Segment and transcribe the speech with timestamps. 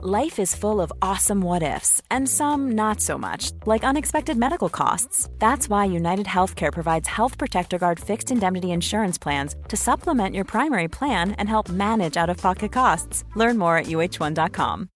[0.00, 4.68] Life is full of awesome what ifs, and some not so much, like unexpected medical
[4.68, 5.28] costs.
[5.40, 10.44] That's why United Healthcare provides Health Protector Guard fixed indemnity insurance plans to supplement your
[10.44, 13.24] primary plan and help manage out of pocket costs.
[13.34, 14.88] Learn more at uh1.com.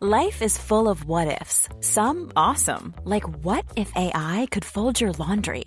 [0.00, 5.12] Life is full of what ifs, some awesome, like what if AI could fold your
[5.12, 5.66] laundry?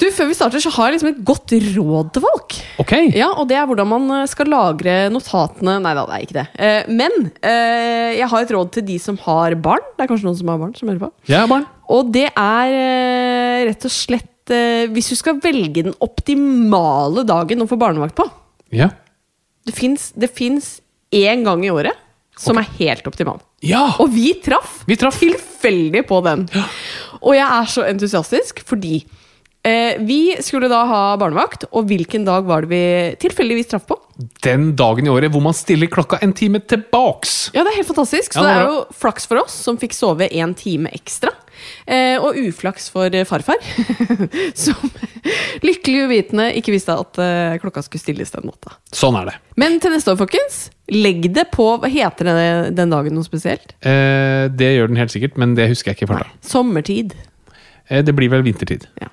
[0.00, 2.54] Du, Før vi starter, så har jeg liksom et godt råd til folk.
[2.82, 2.92] Ok.
[3.14, 6.38] Ja, Og det er hvordan man eh, skal lagre notatene Nei da, det er ikke
[6.38, 6.44] det.
[6.58, 9.84] Eh, men eh, jeg har et råd til de som har barn.
[9.94, 11.10] Det er kanskje noen som har barn som hører på.
[11.30, 11.68] Jeg er barn.
[11.92, 17.62] Og det er eh, rett og slett eh, Hvis du skal velge den optimale dagen
[17.62, 18.26] å få barnevakt på
[18.74, 18.90] Ja.
[19.68, 19.76] Det
[20.34, 20.80] fins
[21.14, 21.94] én gang i året
[22.40, 23.38] som er helt optimal.
[23.62, 23.84] Ja!
[24.02, 25.20] Og vi traff, Vi traff.
[25.20, 26.46] tilfeldig på den.
[27.20, 29.02] Og jeg er så entusiastisk fordi
[29.62, 32.84] vi skulle da ha barnevakt, og hvilken dag var det vi
[33.22, 33.98] tilfeldigvis traff på?
[34.42, 37.52] Den dagen i året hvor man stiller klokka en time tilbaks.
[37.54, 38.34] Ja, det er helt fantastisk.
[38.34, 41.30] Så Ja, det er jo flaks for oss som fikk sove en time ekstra.
[41.86, 43.60] Eh, og uflaks for eh, farfar,
[44.64, 44.90] som
[45.66, 48.76] lykkelig uvitende ikke visste at eh, klokka skulle stilles den natta.
[48.94, 49.36] Sånn er det.
[49.60, 53.76] Men til neste år, folkens, legg det på Hva heter det den dagen noe spesielt?
[53.80, 56.32] Eh, det gjør den helt sikkert, men det husker jeg ikke i farta.
[56.46, 57.16] Sommertid.
[57.88, 58.88] Eh, det blir vel vintertid.
[59.02, 59.12] Ja.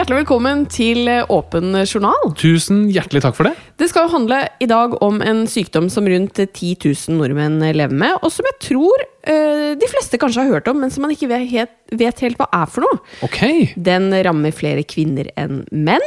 [0.00, 2.30] Hjertelig velkommen til Åpen journal.
[2.40, 3.50] Tusen hjertelig takk for det.
[3.76, 7.92] Det skal jo handle i dag om en sykdom som rundt 10 000 nordmenn lever
[7.92, 11.12] med, og som jeg tror eh, de fleste kanskje har hørt om, men som man
[11.12, 13.00] ikke vet helt, vet helt hva er for noe.
[13.26, 13.42] Ok.
[13.76, 16.06] Den rammer flere kvinner enn menn.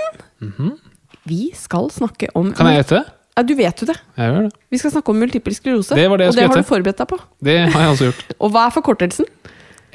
[1.29, 2.49] Vi skal snakke om.
[2.57, 3.03] Kan jeg gjette?
[3.37, 3.97] Ja, du vet jo det.
[4.17, 4.55] Jeg gjør det.
[4.73, 5.99] Vi skal snakke om multiple sklerose.
[5.99, 7.21] Det var det jeg og det har du forberedt deg på.
[7.45, 8.33] Det har jeg også gjort.
[8.41, 9.29] Og hva er forkortelsen?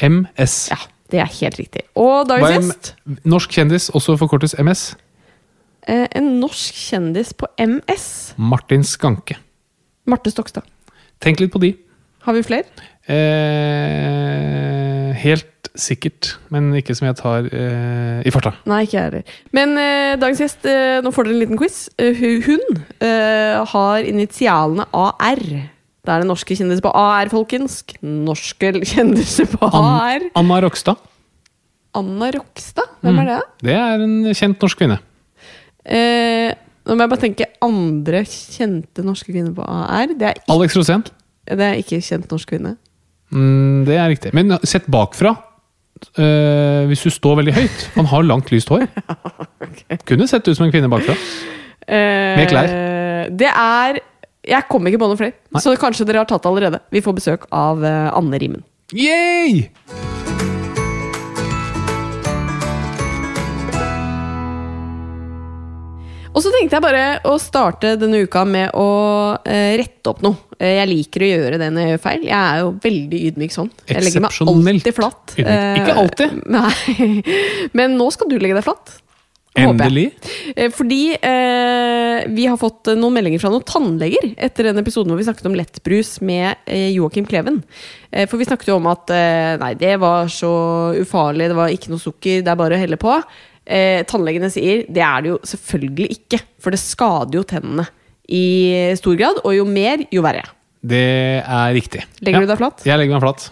[0.06, 0.56] MS.
[0.70, 0.78] Ja,
[1.10, 1.82] det er helt riktig.
[1.96, 4.90] Og dagens gjest norsk kjendis, også forkortes MS.
[5.88, 8.34] eh, en norsk kjendis på MS.
[8.36, 9.38] Martin Skanke.
[10.08, 10.64] Marte Stokstad.
[11.20, 11.72] Tenk litt på de.
[12.24, 12.64] Har vi flere?
[13.08, 18.54] Eh, helt sikkert, men ikke som jeg tar eh, i farta.
[18.68, 19.34] Nei, ikke jeg heller.
[19.54, 21.78] Men eh, dagens gjest, eh, nå får dere en liten quiz.
[22.02, 25.42] Eh, hun eh, har initialene AR.
[26.08, 27.82] Det er det norske kjendiser på AR, folkens.
[28.00, 30.22] Norske kjendiser på AR.
[30.24, 30.96] An Anna Rokstad.
[31.98, 33.36] Anna Rokstad, hvem er det?
[33.68, 34.96] Det er en kjent norsk kvinne.
[35.84, 36.54] Eh,
[36.88, 40.14] nå må jeg bare tenke andre kjente norske kvinner på AR.
[40.16, 41.04] Det ikke, Alex Rosén.
[41.44, 42.74] det er ikke kjent norsk kvinne.
[43.28, 44.32] Mm, det er riktig.
[44.32, 45.34] Men sett bakfra.
[46.16, 47.88] eh, hvis du står veldig høyt.
[48.00, 48.86] Han har langt, lyst hår.
[50.08, 51.18] Kunne sett ut som en kvinne bakfra.
[51.84, 52.72] Eh, Med klær?
[53.28, 54.00] Det er
[54.48, 55.60] Jeg kom ikke på noen flere, Nei.
[55.64, 56.80] så kanskje dere har tatt det allerede.
[56.94, 58.64] Vi får besøk av eh, Anne Rimmen.
[58.96, 59.68] Yay!
[66.36, 68.84] Og så tenkte jeg bare å starte denne uka med å
[69.48, 70.36] eh, rette opp noe.
[70.60, 72.26] Eh, jeg liker å gjøre det når jeg gjør feil.
[72.28, 73.70] Jeg er jo veldig ydmyk sånn.
[73.88, 75.34] Jeg legger meg alltid flatt.
[75.34, 75.50] ydmyk.
[75.50, 76.36] Eh, Ikke alltid.
[76.54, 77.64] Nei.
[77.80, 78.98] Men nå skal du legge deg flatt.
[79.58, 80.10] Endelig.
[80.56, 85.18] Eh, Fordi eh, vi har fått noen meldinger fra noen tannleger etter den episoden hvor
[85.18, 87.62] vi snakket om lettbrus med eh, Joakim Kleven.
[88.12, 90.50] Eh, for vi snakket jo om at eh, nei, det var så
[91.00, 93.16] ufarlig, det var ikke noe sukker, det er bare å helle på.
[93.68, 97.88] Eh, tannlegene sier det er det jo selvfølgelig ikke, for det skader jo tennene
[98.28, 98.44] i
[99.00, 100.44] stor grad, og jo mer, jo verre.
[100.84, 101.02] Det
[101.42, 102.04] er riktig.
[102.22, 102.46] Legger Ja.
[102.46, 102.84] du deg flatt?
[102.86, 103.48] Jeg legger meg flatt.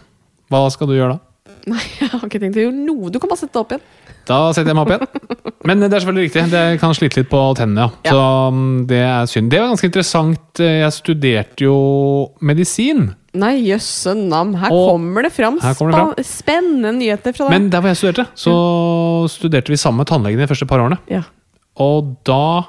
[0.52, 1.22] Hva skal du gjøre da?
[1.72, 3.08] Nei, jeg har ikke tenkt å gjøre noe.
[3.10, 3.86] Du kan bare sette deg opp igjen.
[4.26, 5.52] Da setter jeg meg opp igjen.
[5.66, 6.42] Men det er selvfølgelig riktig.
[6.52, 7.90] Det kan slite litt på tennene, ja.
[8.06, 8.12] Ja.
[8.14, 8.24] Så
[8.54, 9.50] mm, det er synd.
[9.52, 10.62] Det var ganske interessant.
[10.62, 11.76] Jeg studerte jo
[12.40, 13.08] medisin.
[13.36, 14.54] Nei, jøsse nam.
[14.56, 16.24] Her Og- kommer det fram, Her kommer det fram.
[16.24, 17.50] spennende nyheter fra deg.
[17.52, 18.54] Men der hvor jeg studerte, så
[19.28, 20.98] studerte vi sammen med tannlegen de første par årene.
[21.10, 21.22] ja.
[21.78, 22.62] Og da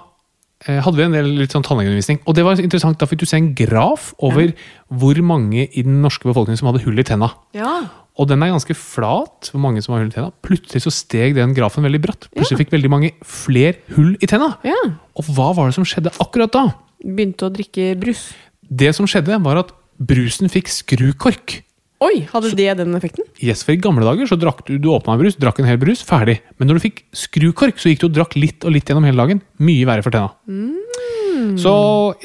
[0.67, 2.19] eh, hadde vi en del litt sånn tannlegeundervisning.
[2.27, 4.51] Og det var interessant, da fikk du se en graf over
[4.91, 7.29] hvor mange i den norske befolkningen som hadde hull i tenna.
[7.55, 7.85] ja.
[8.17, 10.31] Og den er ganske flat, hvor mange som har hull i tenna.
[10.45, 12.27] Plutselig så steg den grafen veldig bratt.
[12.33, 14.55] Plutselig fikk veldig mange flere hull i tenna.
[14.65, 14.79] ja.
[15.17, 16.65] Og hva var det som skjedde akkurat da?
[17.01, 18.27] Begynte å drikke brus.
[18.61, 21.61] Det som skjedde, var at brusen fikk skrukork.
[22.05, 23.25] Oi, hadde det den effekten?
[23.41, 25.79] Yes, for I gamle dager så drakk du, du åpna en brus, drakk en hel
[25.81, 26.35] brus, ferdig.
[26.61, 29.17] Men når du fikk skrukork, så gikk du og drakk litt og litt gjennom hele
[29.17, 29.41] dagen.
[29.65, 30.29] Mye verre for tenna.
[31.57, 31.73] Så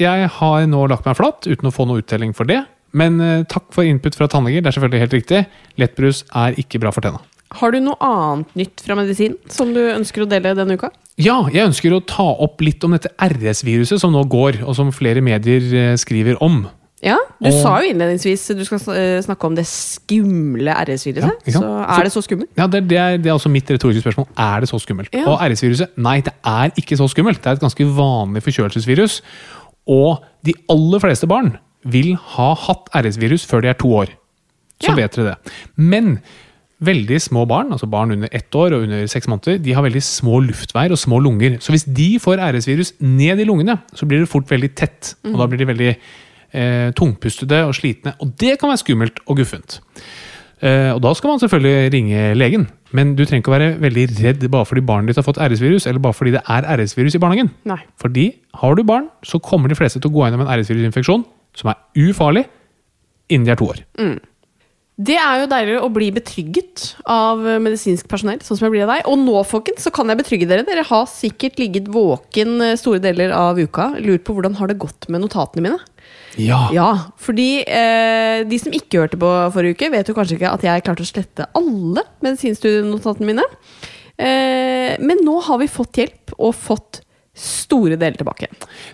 [0.01, 2.61] jeg har nå lagt meg flat uten å få noe uttelling for det.
[2.93, 4.61] Men eh, takk for input fra tannleger.
[4.63, 5.43] Det er selvfølgelig helt riktig.
[5.81, 7.21] Lettbrus er ikke bra for tenna.
[7.53, 10.89] Har du noe annet nytt fra medisin som du ønsker å dele denne uka?
[11.21, 14.89] Ja, jeg ønsker å ta opp litt om dette RS-viruset som nå går, og som
[14.95, 16.63] flere medier eh, skriver om.
[17.03, 21.41] Ja, Du Og- sa jo innledningsvis du skal eh, snakke om det skumle RS-viruset.
[21.51, 22.49] Ja, så er det så skummelt?
[22.57, 24.29] Ja, det, det, er, det er også mitt retoriske spørsmål.
[24.39, 25.09] Er det så skummelt?
[25.13, 25.25] Ja.
[25.29, 25.93] Og RS-viruset?
[26.01, 27.41] Nei, det er ikke så skummelt.
[27.43, 29.19] Det er et ganske vanlig forkjølelsesvirus.
[29.91, 34.13] Og de aller fleste barn vil ha hatt RS-virus før de er to år.
[34.81, 34.95] Så Ja.
[34.95, 35.53] vet dere det.
[35.77, 36.19] Men
[36.83, 40.01] veldig små barn, altså barn under ett år og under seks måneder, de har veldig
[40.03, 41.57] små luftveier og små lunger.
[41.63, 45.15] Så hvis de får RS-virus ned i lungene, så blir det fort veldig tett.
[45.25, 45.95] Og da blir de veldig
[46.53, 48.13] eh, tungpustede og slitne.
[48.21, 49.79] Og det kan være skummelt og guffent.
[50.61, 52.67] Eh, og da skal man selvfølgelig ringe legen.
[52.93, 55.87] Men du trenger ikke å være veldig redd bare fordi barnet ditt har fått RS-virus,
[55.87, 57.49] eller bare fordi det er RS-virus i barnehagen.
[57.65, 57.79] Nei.
[57.99, 58.27] Fordi
[58.61, 61.25] har du barn, så kommer de fleste til å gå gjennom en RS-virusinfeksjon
[61.57, 62.45] som er ufarlig
[63.31, 63.81] innen de er to år.
[65.03, 68.83] Det er jo deilig å bli betrygget av eh, medisinsk personell, sånn som jeg blir
[68.85, 69.07] av deg.
[69.09, 70.65] Og nå, folkens, så kan jeg betrygge dere.
[70.67, 73.95] Dere har sikkert ligget våken eh, store deler av uka.
[74.03, 75.79] Lurt på hvordan har det gått med notatene mine.
[76.37, 76.67] Ja.
[76.73, 76.91] Ja,
[77.21, 80.85] fordi eh, de som ikke hørte på forrige uke, vet jo kanskje ikke at jeg
[80.85, 83.47] klarte å slette alle medisinstudienotatene mine.
[84.13, 87.01] Eh, men nå har vi fått hjelp, og fått
[87.33, 88.47] store deler tilbake.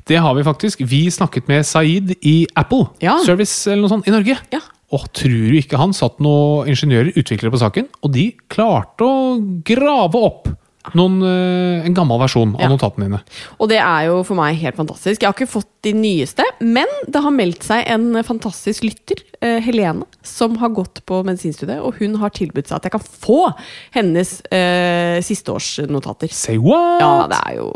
[0.08, 0.82] Det har vi faktisk.
[0.88, 3.18] Vi snakket med Saeed i Apple Ja.
[3.26, 4.38] Service eller noe sånt i Norge.
[4.54, 4.62] Ja.
[4.96, 9.38] Og tror du ikke han satt noen ingeniører, utviklere på saken, og de klarte å
[9.68, 10.50] grave opp
[10.96, 12.70] noen, eh, en gammel versjon av Ja.
[12.72, 13.20] notatene dine.
[13.60, 15.20] Og det er jo for meg helt fantastisk.
[15.22, 19.60] Jeg har ikke fått de nyeste, men det har meldt seg en fantastisk lytter, eh,
[19.62, 23.54] Helene, som har gått på medisinstudiet, og hun har tilbudt seg at jeg kan få
[23.94, 26.32] hennes eh, sisteårsnotater.
[26.32, 27.02] Say what?
[27.02, 27.74] Ja, det er jo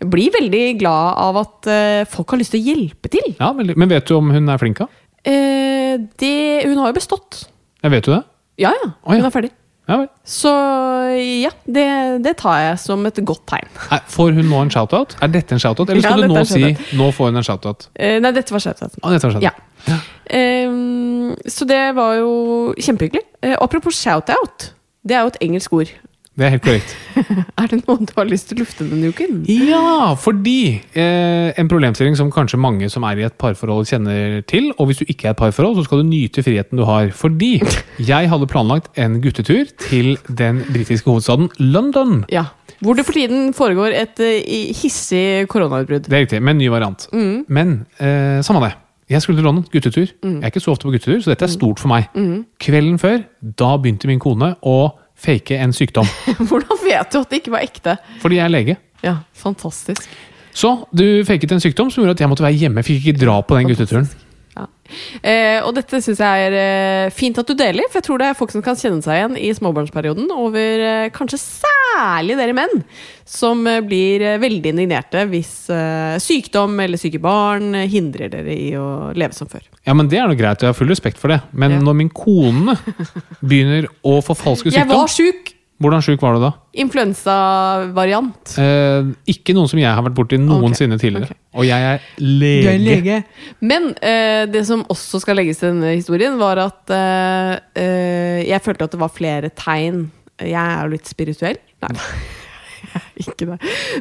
[0.00, 3.34] Jeg blir veldig glad av at eh, folk har lyst til å hjelpe til.
[3.38, 3.52] Ja.
[3.52, 4.78] Men vet du om hun er flink?
[4.78, 4.86] da?
[5.26, 7.42] Eh, det, hun har jo bestått.
[7.82, 8.22] Ja, vet du det?
[8.62, 8.88] Ja, ja.
[9.04, 9.18] Å, ja.
[9.20, 9.50] Hun er ferdig.
[9.86, 10.08] Ja vel.
[10.26, 10.50] Så
[11.14, 11.86] ja, det,
[12.24, 13.68] det tar jeg som et godt tegn.
[13.92, 15.14] Nei, Får hun nå en shoutout?
[15.22, 15.92] Er dette en shoutout?
[15.92, 17.86] Eller Ja, skal du nå si nå får hun en shoutout?
[17.94, 18.98] Eh, nei, dette var shoutouten.
[18.98, 19.62] Å, dette var shoutout.
[19.86, 20.00] Ja.
[20.66, 22.32] Um, så det var jo
[22.82, 23.22] kjempehyggelig.
[23.44, 24.72] Uh, apropos shout-out.
[25.06, 25.92] Det er jo et engelsk ord.
[26.36, 26.90] Det er helt korrekt.
[27.60, 29.38] Er det noen du har lyst til å lufte denne uken?
[29.48, 34.68] Ja, fordi eh, en problemstilling som kanskje mange som er i et parforhold kjenner til,
[34.76, 37.08] og hvis du ikke er i et parforhold, så skal du nyte friheten du har.
[37.16, 37.54] Fordi
[38.10, 42.26] jeg hadde planlagt en guttetur til den britiske hovedstaden London.
[42.32, 42.50] Ja.
[42.84, 46.10] Hvor det for tiden foregår et eh, hissig koronautbrudd.
[46.10, 47.08] Det er riktig, med en ny variant.
[47.48, 48.74] Men eh, samme det.
[49.08, 50.04] Jeg skulle til London, guttetur.
[50.04, 52.10] Jeg er ikke så ofte på guttetur, så dette er stort for meg.
[52.60, 53.20] Kvelden før,
[53.56, 54.78] da begynte min kone å
[55.16, 56.08] fake en sykdom.
[56.48, 57.96] Hvordan vet du at det ikke var ekte?
[58.22, 58.76] Fordi jeg er lege.
[59.04, 60.08] Ja, fantastisk.
[60.56, 62.84] Så du faket en sykdom som gjorde at jeg måtte være hjemme.
[62.86, 64.06] Fikk ikke dra på den gutteturen.
[65.22, 68.28] Eh, og dette syns jeg er eh, fint at du deler, for jeg tror det
[68.30, 72.82] er folk som kan kjenne seg igjen i småbarnsperioden over eh, kanskje særlig dere menn,
[73.26, 78.70] som eh, blir eh, veldig indignerte hvis eh, sykdom eller syke barn hindrer dere i
[78.78, 79.64] å leve som før.
[79.86, 81.40] Ja, men Det er noe greit, og jeg har full respekt for det.
[81.52, 81.82] Men Ja.
[81.82, 82.76] når min kone
[83.42, 85.55] begynner å forfalske Jeg sykdom var sjuk!
[85.82, 86.50] Hvordan sjuk var du da?
[86.80, 88.54] Influensavariant.
[88.62, 91.34] Eh, ikke noen som jeg har vært borti noensinne tidligere.
[91.34, 91.42] Okay.
[91.60, 92.72] Og jeg er lege.
[92.72, 93.18] Er lege.
[93.60, 97.52] Men eh, det som også skal legges til denne historien, var at eh,
[97.82, 100.06] eh, jeg følte at det var flere tegn.
[100.40, 101.60] Jeg er jo litt spirituell.
[101.84, 101.92] Nei,
[103.22, 103.58] ikke det.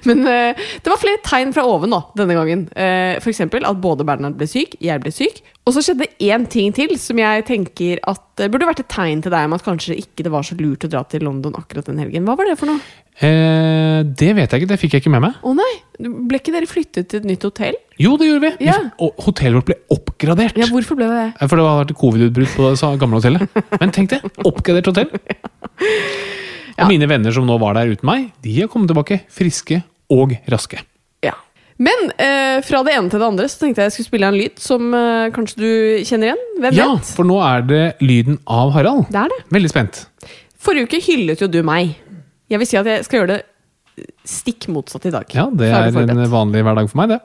[0.07, 2.65] Men uh, det var flere tegn fra oven da, denne gangen.
[2.73, 5.41] Uh, for eksempel at både Bernhard ble syk, jeg ble syk.
[5.65, 9.23] Og så skjedde én ting til som jeg tenker at uh, burde vært et tegn
[9.25, 11.87] til deg om at kanskje ikke det var så lurt å dra til London akkurat
[11.89, 12.27] den helgen.
[12.27, 12.83] Hva var det for noe?
[13.23, 15.37] Eh, det vet jeg ikke, det fikk jeg ikke med meg.
[15.39, 15.71] Å nei!
[16.27, 17.77] Ble ikke dere flyttet til et nytt hotell?
[18.01, 18.67] Jo, det gjorde vi!
[18.67, 18.75] Ja.
[18.99, 20.59] og hotellet vårt ble oppgradert.
[20.59, 21.29] Ja, hvorfor ble det det?
[21.39, 23.61] Eh, For det hadde vært covid-utbrudd på det gamle hotellet.
[23.79, 24.19] Men tenk det!
[24.43, 25.15] Oppgradert hotell.
[25.31, 26.41] Ja.
[26.81, 29.77] Og mine venner som nå var der uten meg, de har kommet tilbake friske
[30.11, 30.81] og raske.
[31.23, 31.31] Ja.
[31.79, 34.37] Men eh, fra det ene til det andre så tenkte jeg jeg skulle spille en
[34.39, 35.69] lyd som eh, kanskje du
[36.07, 36.43] kjenner igjen.
[36.59, 37.13] Hvem Ja, vet?
[37.17, 39.07] for nå er det lyden av Harald.
[39.11, 39.39] Det er det.
[39.55, 40.01] Veldig spent.
[40.65, 41.95] Forrige uke hyllet jo du meg.
[42.51, 43.41] Jeg vil si at jeg skal gjøre det
[44.27, 45.29] stikk motsatt i dag.
[45.33, 47.21] Ja, det er en vanlig hverdag for meg, det.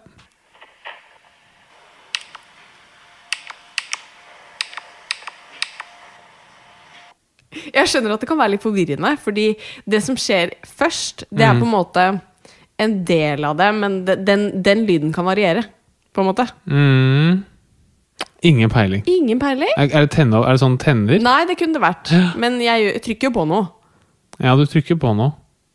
[7.74, 9.56] Jeg skjønner at det kan være litt forvirrende, fordi
[9.88, 11.50] det som skjer først, det Mm.
[11.50, 12.20] er på en måte
[12.80, 15.64] en del av det, men den, den lyden kan variere.
[16.12, 16.46] På en måte.
[16.66, 17.44] Mm.
[18.42, 19.02] Ingen peiling.
[19.06, 19.68] Ingen peiling?
[19.76, 21.20] Er, er, det tenner, er det sånn tenner?
[21.20, 22.10] Nei, det kunne det vært.
[22.40, 23.68] Men jeg jeg trykker jo på noe.
[24.40, 25.28] Ja, du trykker på nå.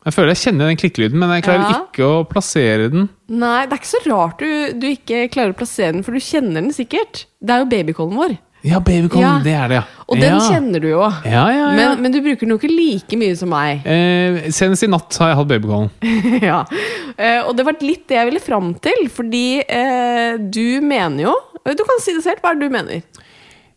[0.05, 1.77] Jeg føler jeg kjenner den klikkelyden, men jeg klarer Ja.
[1.85, 3.07] ikke å plassere den.
[3.29, 6.19] Nei, det er ikke så rart du, du ikke klarer å plassere den, for du
[6.21, 7.25] kjenner den sikkert.
[7.41, 8.35] Det er jo babycallen vår.
[8.65, 9.33] Ja, babycon, Ja.
[9.45, 9.83] det er det, ja.
[10.09, 10.39] Og den ja.
[10.49, 11.01] kjenner du jo.
[11.25, 11.67] Ja, ja, ja.
[11.77, 13.85] Men, men du bruker den jo ikke like mye som meg.
[13.85, 15.91] Eh, senest i natt har jeg hatt babycon.
[16.49, 16.63] ja.
[17.17, 21.35] Eh, og det var litt det jeg ville fram til, fordi eh, du mener jo
[21.65, 22.41] Du kan si det selv.
[22.43, 23.05] Hva er det du mener?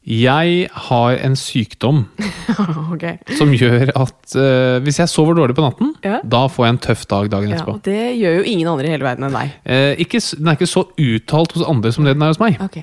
[0.08, 2.06] Jeg har en sykdom
[2.94, 3.18] okay.
[3.36, 6.20] som gjør at uh, hvis jeg sover dårlig på natten, Ja.
[6.24, 7.74] da får jeg en tøff dag dagen Ja, etterpå.
[7.76, 9.52] og det gjør jo ingen andre i hele verden enn deg.
[9.68, 12.56] Uh, ikke, den er ikke så uttalt hos andre som det den er hos meg.
[12.64, 12.78] Ok,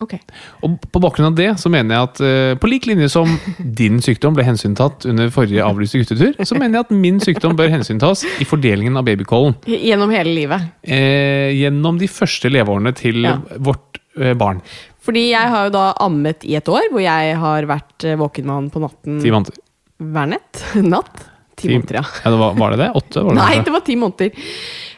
[0.00, 0.14] ok.
[0.66, 3.30] Og på bakgrunn av det så mener jeg at eh, på lik linje som
[3.60, 7.72] din sykdom ble hensyntatt under forrige avlyste guttetur, så mener jeg at min sykdom bør
[7.74, 9.58] hensyntas i fordelingen av babycallen.
[9.70, 10.70] Gjennom hele livet.
[10.82, 13.36] Eh, gjennom de første leveårene til Ja.
[13.58, 14.62] vårt eh, barn.
[15.00, 18.44] Fordi jeg har jo da ammet i et år, hvor jeg har vært eh, våken
[18.48, 19.56] med han på natten Ti måneder.
[20.00, 20.64] hver nett.
[20.84, 21.26] Natt.
[21.60, 22.04] Ti måneder, ja.
[22.24, 22.90] Ja, det var, var det det?
[22.98, 23.22] Åtte?
[23.26, 23.74] Var det Nei, det?
[23.74, 24.46] var ti måneder.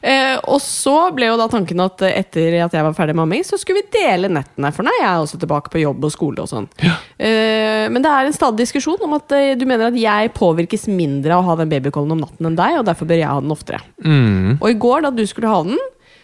[0.02, 3.45] Eh, og så ble jo da tanken at etter at jeg var ferdig med amming,
[3.47, 4.73] så skulle vi dele nettene.
[4.75, 6.66] For nå er jeg også tilbake på jobb og skole og sånn.
[6.83, 10.88] Eh, men det er en stadig diskusjon om at eh, du mener at jeg påvirkes
[10.90, 13.40] mindre av å ha den babycallen om natten enn deg, og derfor bør jeg ha
[13.42, 13.83] den oftere.
[14.02, 14.57] Mm.
[14.59, 15.78] Og i går, da du skulle ha den,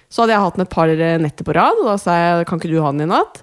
[0.09, 2.59] så hadde jeg hatt den et par netter på rad, og da sa jeg kan
[2.61, 3.43] ikke du ha den i natt?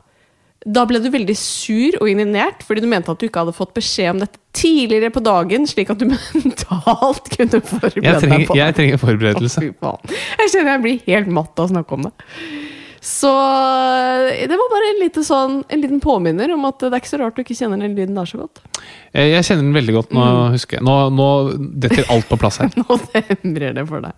[0.66, 3.76] Da ble du veldig sur og indignert, fordi du mente at du ikke hadde fått
[3.78, 8.56] beskjed om dette tidligere på dagen, slik at du mentalt kunne forberede Jeg, deg på
[8.56, 8.62] det.
[8.64, 9.66] jeg trenger forberedelse.
[9.70, 12.14] Jeg kjenner jeg blir helt matt av å snakke om det.
[13.06, 17.04] Så eh, det var bare en, lite sånn, en liten påminner om at det er
[17.04, 18.64] ikke så rart du ikke kjenner den lyden der så godt.
[19.14, 20.56] Eh, Jeg kjenner den veldig godt nå, Mm.
[20.56, 20.88] husker jeg.
[20.90, 21.28] Nå, nå
[21.86, 22.74] detter alt på plass her.
[22.82, 24.18] Nå demrer det for deg.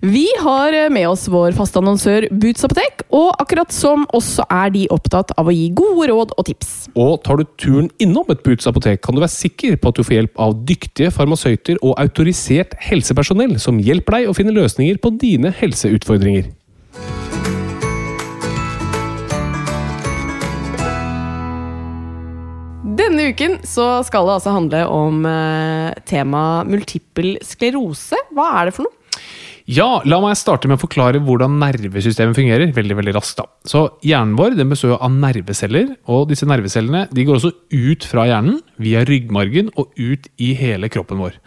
[0.00, 4.86] Vi har med oss vår faste annonsør Boots apotek, og akkurat som også er de
[4.94, 6.70] opptatt av å gi gode råd og tips.
[6.96, 10.06] Og tar du turen innom et Boots apotek, kan du være sikker på at du
[10.06, 15.12] får hjelp av dyktige farmasøyter og autorisert helsepersonell som hjelper deg å finne løsninger på
[15.20, 16.48] dine helseutfordringer.
[22.96, 28.16] Denne uken så skal det altså handle om eh, tema multippel sklerose.
[28.32, 29.01] Hva er det for noe?
[29.72, 32.72] Ja, la meg starte med å forklare hvordan nervesystemet fungerer.
[32.76, 33.46] veldig, veldig raskt da.
[33.64, 38.26] Så Hjernen vår den består av nerveceller, og disse nervecellene de går også ut fra
[38.28, 41.38] hjernen, via ryggmargen og ut i hele kroppen vår.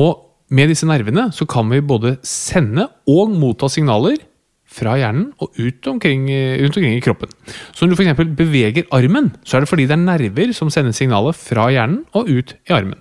[0.00, 4.18] Og med disse nervene så kan vi både sende og motta signaler
[4.72, 6.26] fra hjernen og ut omkring,
[6.64, 7.30] rundt omkring i kroppen.
[7.76, 8.36] Så når du f.eks.
[8.38, 12.32] beveger armen, så er det fordi det er nerver som sender signalet fra hjernen og
[12.32, 12.98] ut i armen.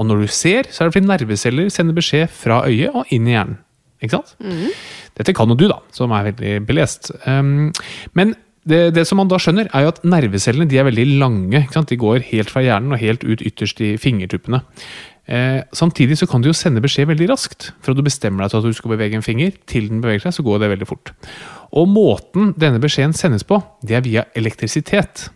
[0.00, 3.28] Og når du ser, så er det fordi nerveceller sender beskjed fra øyet og inn
[3.28, 3.60] i hjernen.
[4.02, 4.34] Ikke sant?
[5.18, 7.12] Dette kan jo du, da, som er veldig belest.
[7.26, 7.70] Um,
[8.18, 8.34] men
[8.68, 11.64] det, det som man da skjønner, er jo at nervecellene de er veldig lange.
[11.66, 14.62] De går helt fra hjernen og helt ut ytterst i fingertuppene.
[15.26, 17.70] Eh, samtidig så kan du jo sende beskjed veldig raskt.
[17.82, 20.38] Fra du bestemmer deg til at du skal bevege en finger, til den beveger seg,
[20.38, 21.14] så går det veldig fort.
[21.78, 25.28] Og måten denne beskjeden sendes på, det er via elektrisitet.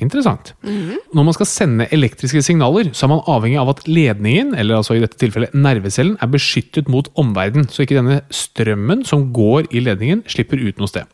[0.00, 0.54] Interessant.
[0.64, 4.96] Når man skal sende elektriske signaler, så er man avhengig av at ledningen, eller altså
[4.96, 9.84] i dette tilfellet nervecellen, er beskyttet mot omverdenen, så ikke denne strømmen som går i
[9.84, 11.08] ledningen, slipper ut noe sted.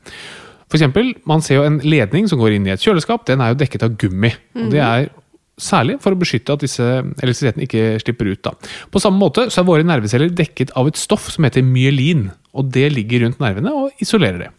[0.66, 3.52] For eksempel, man ser jo en ledning som går inn i et kjøleskap, den er
[3.52, 4.33] jo dekket av gummi.
[4.59, 5.09] Og det er
[5.57, 8.43] særlig for å beskytte at disse elektrisiteten ikke slipper ut.
[8.45, 8.52] Da.
[8.93, 12.71] På samme måte så er våre nerveceller dekket av et stoff som heter myelin, og
[12.75, 14.50] det ligger rundt nervene og isolerer det.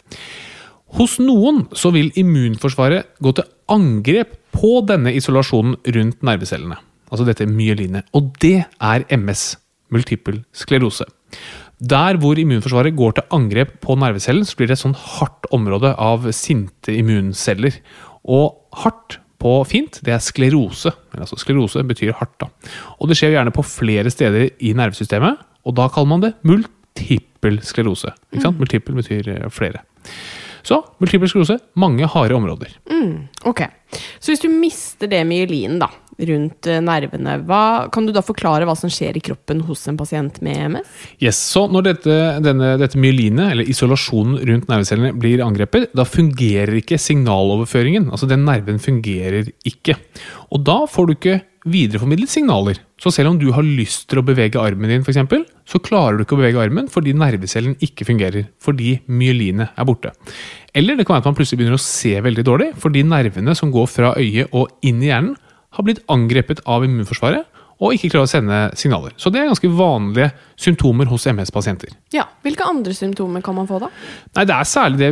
[0.98, 6.79] Hos noen så vil immunforsvaret gå til angrep på denne isolasjonen rundt nervecellene.
[7.12, 8.07] Altså dette myelinet.
[8.17, 9.55] Og det er MS.
[9.93, 11.05] Multiple sklerose.
[11.77, 15.93] Der hvor immunforsvaret går til angrep på nervecellen, så blir det et sånn hardt område
[15.93, 17.77] av sinte immunceller.
[18.27, 20.91] Og hardt på fint, det er sklerose.
[21.13, 22.50] Men altså sklerose betyr hardt, da.
[22.97, 27.62] Og det skjer gjerne på flere steder i nervesystemet, og da kaller man det multiple
[27.65, 28.12] sklerose.
[28.33, 28.59] Ikke sant?
[28.59, 29.83] Multiple betyr eh, flere.
[30.67, 32.74] Så multiple sklerose, mange harde områder.
[33.47, 33.62] Ok,
[34.19, 35.88] Så hvis du mister det myelin, da,
[36.27, 37.38] rundt eh, nervene.
[37.47, 40.95] Hva, kan du da forklare hva som skjer i kroppen hos en pasient med MS?
[41.24, 46.79] Yes, så Når dette, denne, dette myelinet, eller isolasjonen rundt nervecellene, blir angrepet, da fungerer
[46.81, 48.09] ikke signaloverføringen.
[48.12, 49.95] Altså den nerven fungerer ikke.
[50.51, 51.39] Og da får du ikke
[51.71, 52.79] videreformidlet signaler.
[53.01, 56.24] Så selv om du har lyst til å bevege armen din, eksempel, så klarer du
[56.25, 58.47] ikke å bevege armen fordi nervecellen ikke fungerer.
[58.63, 60.13] Fordi myelinet er borte.
[60.77, 63.74] Eller det kan være at man plutselig begynner å se veldig dårlig fordi nervene som
[63.74, 65.36] går fra øyet og inn i hjernen,
[65.77, 67.45] har blitt angrepet av immunforsvaret
[67.77, 69.13] og ikke klarer å sende signaler.
[69.22, 71.91] Så det er ganske vanlige symptomer hos MS-pasienter.
[72.15, 73.89] Ja, Hvilke andre symptomer kan man få da?
[74.38, 75.10] Nei, Det er særlig det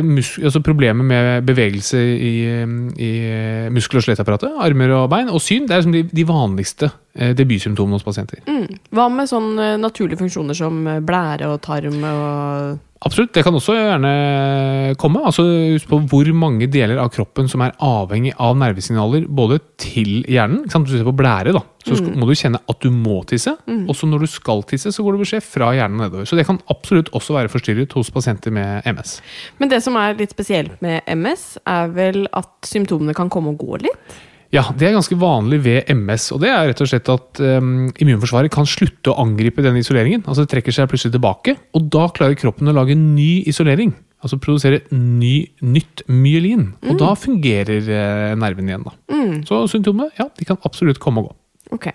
[0.48, 2.32] altså problemet med bevegelse i,
[2.96, 3.10] i
[3.70, 5.66] muskel- og skjelettapparatet, armer og bein, og syn.
[5.68, 8.40] Det er liksom de, de vanligste eh, debutsymptomene hos pasienter.
[8.48, 8.80] Mm.
[8.96, 13.74] Hva med sånne naturlige funksjoner som eh, blære og tarm og Absolutt, det kan også
[13.76, 14.10] gjerne
[15.00, 15.22] komme.
[15.28, 15.44] altså
[15.76, 20.64] Husk på hvor mange deler av kroppen som er avhengig av nervesignaler både til hjernen.
[20.66, 20.90] Ikke sant?
[20.90, 22.16] Du ser på blære, da, så Mm.
[22.18, 23.54] må du kjenne at du må tisse.
[23.68, 23.86] Mm.
[23.88, 26.26] Også når du skal tisse, så går det beskjed fra hjernen nedover.
[26.26, 29.20] Så det kan absolutt også være forstyrret hos pasienter med MS.
[29.60, 33.58] Men det som er litt spesielt med MS, er vel at symptomene kan komme og
[33.62, 34.16] gå litt?
[34.56, 37.90] Ja, det er ganske vanlig ved MS, og det er rett og slett at um,
[38.00, 40.22] immunforsvaret kan slutte å angripe denne isoleringen.
[40.24, 43.92] Altså det trekker seg plutselig tilbake, og da klarer kroppen å lage ny isolering.
[44.24, 46.70] Altså produsere ny, nytt myelin.
[46.88, 48.96] Og da fungerer uh, nerven igjen, da.
[49.46, 51.36] Så symptomene, ja, de kan absolutt komme og gå.
[51.76, 51.90] Ok.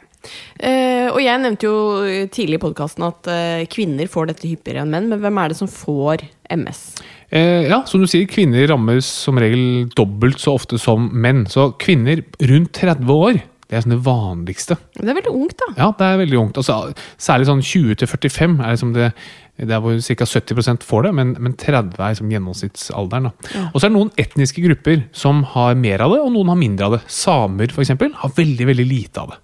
[0.62, 4.94] Uh, og jeg nevnte jo tidlig i podkasten at uh, kvinner får dette hyppigere enn
[4.94, 6.84] menn, men hvem er det som får MS?
[7.32, 11.46] Eh, ja, som du sier, kvinner rammes som regel dobbelt så ofte som menn.
[11.50, 13.40] Så kvinner rundt 30 år,
[13.72, 14.76] det er sånn det vanligste.
[14.98, 15.70] Det er veldig ungt, da.
[15.78, 16.60] Ja, det er veldig ungt.
[16.60, 19.14] Altså, særlig sånn 20 til 45 er liksom det
[19.62, 20.26] det er hvor ca.
[20.26, 23.28] 70% får det, men, men 30 er liksom gjennomsnittsalderen.
[23.30, 23.66] Da.
[23.70, 26.58] Og så er det noen etniske grupper som har mer av det, og noen har
[26.58, 27.02] mindre av det.
[27.14, 29.40] Samer for eksempel, har veldig veldig lite av det.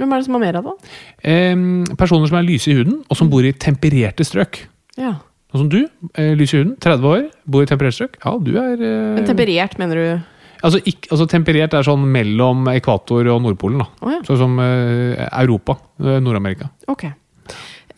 [0.00, 0.92] Hvem er det som har mer av det?
[1.28, 1.64] Eh,
[2.00, 4.62] personer som er lyse i huden, og som bor i tempererte strøk.
[5.00, 5.14] Ja.
[5.50, 5.80] Sånn som du,
[6.14, 8.18] eh, lys i huden, 30 år, bor i temperert strøk.
[8.24, 10.22] Ja, du er eh, Men temperert, mener du?
[10.62, 13.78] altså, ikk- altså Temperert er sånn mellom ekvator og Nordpolen.
[13.82, 13.88] da.
[14.02, 14.20] Oh, ja.
[14.22, 15.78] Sånn som eh, Europa.
[15.98, 16.70] Nord-Amerika.
[16.88, 17.08] Ok.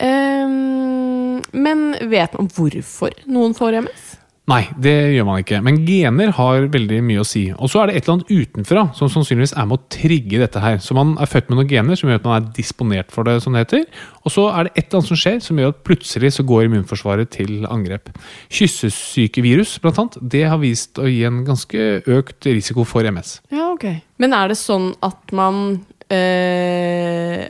[0.01, 4.12] Um, men vet man hvorfor noen får MS?
[4.51, 5.61] Nei, det gjør man ikke.
[5.63, 7.45] Men gener har veldig mye å si.
[7.53, 10.59] Og så er det et eller annet utenfra som sannsynligvis er med å trigge dette
[10.59, 10.81] her.
[10.83, 13.37] Så man er født med noen gener som gjør at man er disponert for det,
[13.43, 13.85] som det heter.
[14.27, 16.67] Og så er det et eller annet som skjer som gjør at plutselig så går
[16.67, 18.11] immunforsvaret til angrep.
[18.51, 23.37] Kyssesykevirus, blant annet, det har vist å gi en ganske økt risiko for MS.
[23.55, 23.87] Ja, ok.
[24.19, 25.63] Men er det sånn at man
[26.11, 27.47] eh,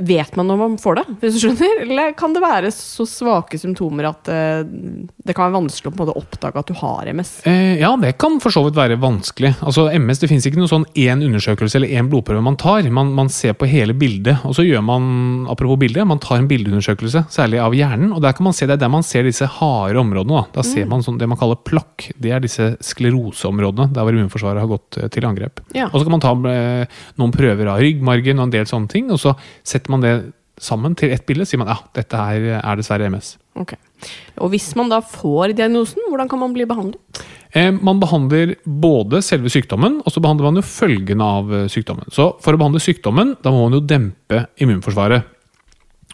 [0.00, 1.82] Vet man når man får det, hvis du skjønner?
[1.84, 6.16] Eller kan det være så svake symptomer at uh, det kan være vanskelig å måte
[6.18, 7.32] oppdage at du har MS?
[7.48, 9.52] Eh, ja, det kan for så vidt være vanskelig.
[9.60, 12.86] Altså MS, Det finnes ikke noen sånn én undersøkelse eller én blodprøve man tar.
[12.90, 14.42] Man, man ser på hele bildet.
[14.48, 15.10] Og så gjør man
[15.52, 18.14] apropos bildet, man tar en bildeundersøkelse, særlig av hjernen.
[18.16, 20.44] og der kan man se Det er der man ser disse harde områdene.
[20.50, 22.10] Da, da ser man sånn, det man kaller plakk.
[22.20, 25.62] Det er disse skleroseområdene, der hvor immunforsvaret har gått eh, til angrep.
[25.76, 25.88] Ja.
[25.90, 29.10] Og så kan man ta eh, noen prøver av ryggmargen og en del sånne ting,
[29.12, 29.34] og så
[29.66, 30.14] setter man det
[30.60, 33.34] sammen til ett bilde, sier man ja, dette her er dessverre MS.
[33.60, 33.74] Ok.
[34.40, 37.22] Og hvis man da får diagnosen, hvordan kan man bli behandlet?
[37.56, 42.06] Eh, Man behandler både selve sykdommen, og så behandler man jo følgene av eh, sykdommen.
[42.14, 45.26] Så for å behandle sykdommen, da må man jo dempe immunforsvaret.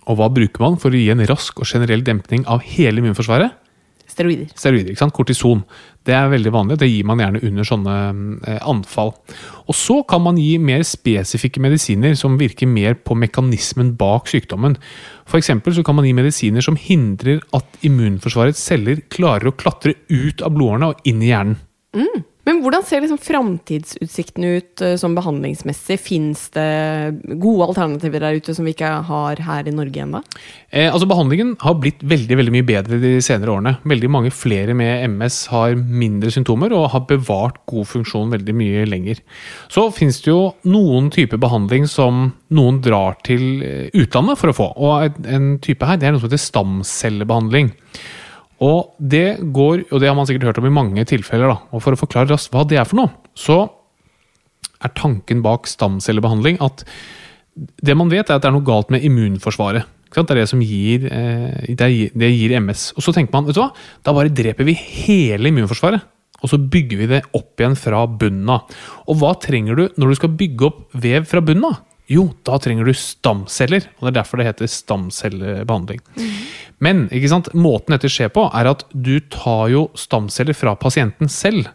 [0.06, 3.58] Og hva bruker man for å gi en rask og generell dempning av hele immunforsvaret?
[4.06, 4.46] Steroider.
[4.54, 5.14] Steroider, ikke sant?
[5.16, 5.64] Kortison.
[6.06, 6.78] Det er veldig vanlig.
[6.78, 7.96] Det gir man gjerne under sånne
[8.46, 9.12] eh, anfall.
[9.66, 14.78] Og så kan man gi mer spesifikke medisiner som virker mer på mekanismen bak sykdommen.
[15.36, 20.44] Eksempel så kan man gi medisiner som hindrer at immunforsvarets celler klarer å klatre ut
[20.46, 21.58] av blodårene og inn i hjernen.
[22.46, 25.96] Men hvordan ser liksom framtidsutsiktene ut som sånn behandlingsmessig?
[25.98, 26.66] Fins det
[27.42, 30.20] gode alternativer der ute som vi ikke har her i Norge ennå?
[30.70, 33.72] Eh, altså Behandlingen har blitt veldig veldig mye bedre de senere årene.
[33.88, 38.84] Veldig mange flere med MS har mindre symptomer og har bevart god funksjon veldig mye
[38.86, 39.22] lenger.
[39.72, 44.56] Så finnes det jo noen typer behandling som noen drar til eh, utlandet for å
[44.60, 44.68] få.
[44.78, 47.74] Og en type her det er noe som heter stamcellebehandling.
[48.64, 51.58] Og det går, og det har man sikkert hørt om i mange tilfeller, da.
[51.76, 53.58] og for å forklare raskt hva det er for noe, så
[54.84, 56.84] er tanken bak stamcellebehandling at
[57.56, 59.86] det man vet, er at det er noe galt med immunforsvaret.
[60.12, 62.90] Det er det som eh, gir, det gir MS.
[62.96, 63.70] Og så tenker man, vet du hva,
[64.04, 66.04] da bare dreper vi hele immunforsvaret.
[66.44, 68.72] Og så bygger vi det opp igjen fra bunnen av.
[69.08, 71.80] Og hva trenger du når du skal bygge opp vev fra bunnen av?
[72.10, 73.88] Jo, da trenger du stamceller.
[73.98, 76.02] Og det er derfor det heter stamcellebehandling.
[76.82, 77.50] Men ikke sant?
[77.56, 81.72] måten dette skjer på, er at du tar jo stamceller fra pasienten selv.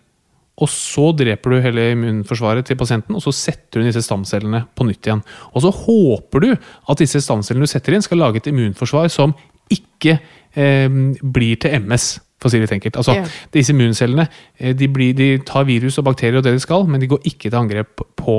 [0.61, 4.85] og så dreper du hele immunforsvaret til pasienten, og så setter du disse stamcellene på
[4.85, 5.23] nytt igjen.
[5.55, 9.33] Og så håper du at disse stamcellene du setter inn, skal lage et immunforsvar som
[9.73, 10.19] ikke
[10.53, 10.85] eh,
[11.23, 12.11] blir til MS.
[12.41, 12.95] For å si det litt enkelt.
[12.97, 13.33] Altså, yeah.
[13.53, 14.25] Disse immuncellene
[14.57, 17.21] eh, de, blir, de tar virus og bakterier og det de skal, men de går
[17.29, 18.37] ikke til angrep på,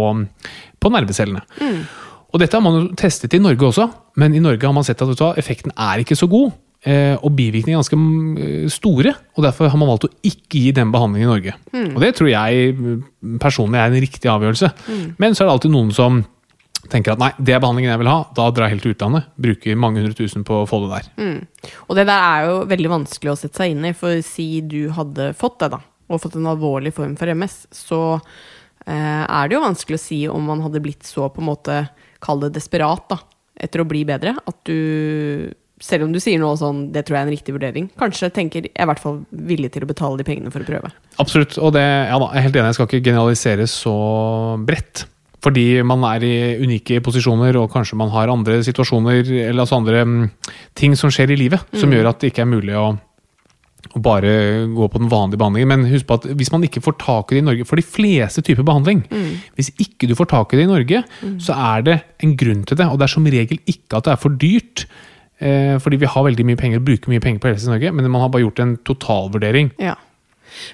[0.83, 1.45] på nervecellene.
[2.33, 3.87] Og dette har man jo testet i Norge også,
[4.19, 6.51] men i Norge har man sett at hva, effekten er ikke så god.
[6.83, 10.73] eh, Og bivirkningene er ganske mm, store, og derfor har man valgt å ikke gi
[10.75, 11.55] den behandlingen i Norge.
[11.95, 14.73] Og det tror jeg mm, personlig er en riktig avgjørelse.
[15.21, 16.23] Men så er det alltid noen som
[16.93, 19.31] tenker at nei, det er behandlingen jeg vil ha, da drar jeg helt til utlandet.
[19.47, 21.41] Bruker mange hundre tusen på å få det der.
[21.89, 24.81] Og det der er jo veldig vanskelig å sette seg inn i, for si du
[24.97, 29.57] hadde fått det, da, og fått en alvorlig form for MS, så eh, er det
[29.57, 31.81] jo vanskelig å si om man hadde blitt så på en måte,
[32.23, 33.19] kall det desperat, da,
[33.63, 35.53] etter å bli bedre, at du
[35.83, 38.69] selv om du sier noe sånn, det tror jeg er en riktig vurdering, kanskje tenker
[38.69, 40.93] jeg er i hvert fall villig til å betale de pengene for å prøve.
[41.23, 41.57] Absolutt.
[41.59, 43.97] Og det, ja da, jeg er helt enig, jeg skal ikke generalisere så
[44.63, 45.07] bredt.
[45.43, 50.05] Fordi man er i unike posisjoner, og kanskje man har andre situasjoner eller altså andre
[50.07, 50.21] mm,
[50.79, 52.93] ting som skjer i livet, som gjør at det ikke er mulig å,
[53.91, 54.35] å bare
[54.71, 55.73] gå på den vanlige behandlingen.
[55.73, 57.87] Men husk på at hvis man ikke får tak i det i Norge For de
[57.87, 59.03] fleste typer behandling,
[59.59, 61.03] hvis ikke du får tak i det i Norge,
[61.43, 62.87] så er det en grunn til det.
[62.87, 64.87] Og det er som regel ikke at det er for dyrt.
[65.43, 67.91] Eh, fordi vi har veldig mye penger, og bruker mye penger på helse i Norge,
[67.91, 69.73] men man har bare gjort en totalvurdering.
[69.83, 69.97] Ja.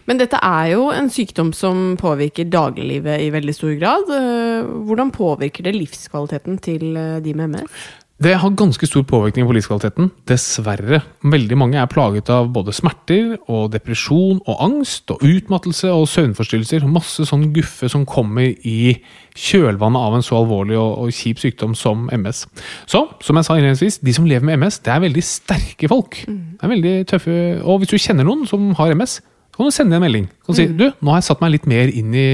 [0.07, 4.13] Men dette er jo en sykdom som påvirker dagliglivet i veldig stor grad.
[4.15, 7.81] Eh, Hvordan påvirker det livskvaliteten til eh, de med MS?
[8.19, 10.99] Det har ganske stor påvirkning på livskvaliteten, dessverre.
[11.23, 16.83] Veldig mange er plaget av både smerter og depresjon og angst og utmattelse og søvnforstyrrelser.
[16.91, 18.97] Masse sånn guffe som kommer i
[19.39, 22.43] kjølvannet av en så alvorlig og, og kjip sykdom som MS.
[22.91, 26.19] Så, som jeg sa innledningsvis, de som lever med MS, det er veldig sterke folk.
[26.27, 29.21] Det er veldig tøffe, Og hvis du kjenner noen som har MS,
[29.59, 30.29] kan du sende en melding.
[30.31, 32.29] Du kan si, du, nå har jeg satt meg litt mer inn i,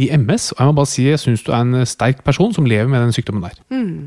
[0.00, 2.68] i MS, og jeg må bare si jeg syns du er en sterk person som
[2.70, 3.58] lever med den sykdommen der.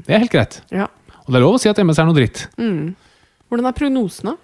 [0.08, 0.62] Det er helt greit.
[0.74, 0.88] Ja.
[1.24, 2.48] Og det er lov å si at MS er noe dritt.
[3.52, 4.38] Hvordan er prognosene?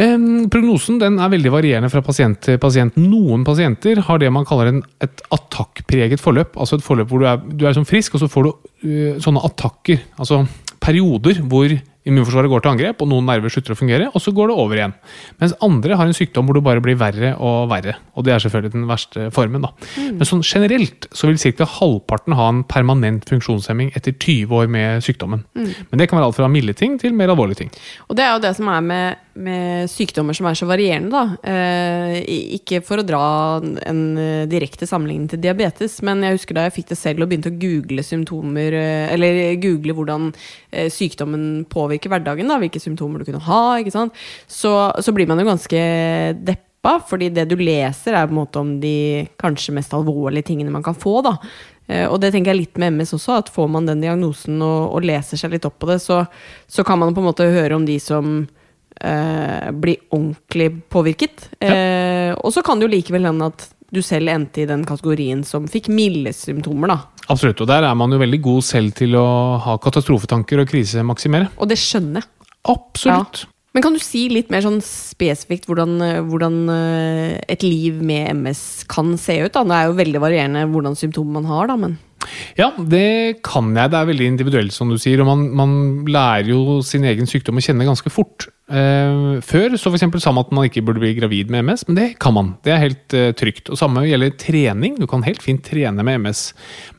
[0.00, 2.96] Em, prognosen den er veldig varierende fra pasient til pasient.
[2.96, 6.56] Noen pasienter har det man kaller en, et attakkpreget forløp.
[6.56, 9.20] Altså et forløp hvor du er, du er sånn frisk, og så får du uh,
[9.20, 10.00] sånne attakker.
[10.16, 10.42] Altså
[10.82, 11.76] perioder hvor
[12.08, 14.78] immunforsvaret går til angrep, og noen nerver slutter å fungere, og så går det over
[14.78, 14.94] igjen.
[15.42, 17.94] Mens andre har en sykdom hvor det bare blir verre og verre.
[18.18, 19.66] Og det er selvfølgelig den verste formen.
[19.66, 19.70] da.
[20.18, 21.68] Men sånn generelt så vil ca.
[21.78, 25.44] halvparten ha en permanent funksjonshemming etter 20 år med sykdommen.
[25.54, 27.72] Men det kan være alt fra milde ting til mer alvorlige ting.
[28.08, 31.36] Og det er jo det som er med, med sykdommer som er så varierende, da.
[31.48, 32.16] Eh,
[32.58, 33.22] ikke for å dra
[33.88, 37.30] en eh, direkte sammenligning til diabetes, men jeg husker da jeg fikk det selv og
[37.30, 40.30] begynte å google symptomer, eh, eller google hvordan
[40.70, 44.22] eh, sykdommen påvirker hverdagen, da, hvilke symptomer du kunne ha, ikke sant?
[44.44, 45.82] Så, så blir man jo ganske
[46.44, 48.96] deppa, fordi det du leser er på en måte om de
[49.40, 51.38] kanskje mest alvorlige tingene man kan få, da.
[52.08, 55.04] Og det tenker jeg litt med MS også, at får man den diagnosen og, og
[55.04, 56.22] leser seg litt opp på det, så,
[56.70, 58.44] så kan man på en måte høre om de som
[59.00, 61.48] eh, blir ordentlig påvirket.
[61.62, 65.42] Eh, og så kan det jo likevel hende at du selv endte i den kategorien
[65.44, 66.98] som fikk milde symptomer, da.
[67.32, 69.26] Absolutt, og der er man jo veldig god selv til å
[69.62, 71.50] ha katastrofetanker og krisemaksimere.
[71.60, 72.30] Og det skjønner jeg.
[72.72, 73.46] Absolutt.
[73.72, 76.56] Men kan du si litt mer sånn spesifikt hvordan, eh, hvordan
[77.52, 79.52] et liv med MS kan se ut?
[79.52, 79.64] da?
[79.64, 81.98] Det er jo veldig varierende hvordan symptomer man har, da, men
[82.58, 83.92] Ja, det kan jeg.
[83.92, 85.22] Det er veldig individuelt, som du sier.
[85.22, 85.74] Og man, man
[86.10, 88.48] lærer jo sin egen sykdom å kjenne ganske fort.
[88.72, 91.98] Eh, før så eksempel sa man at man ikke burde bli gravid med MS, men
[91.98, 92.54] det kan man.
[92.64, 93.68] Det er helt eh, trygt.
[93.72, 94.96] Og samme gjelder trening.
[95.00, 96.48] Du kan helt fint trene med MS.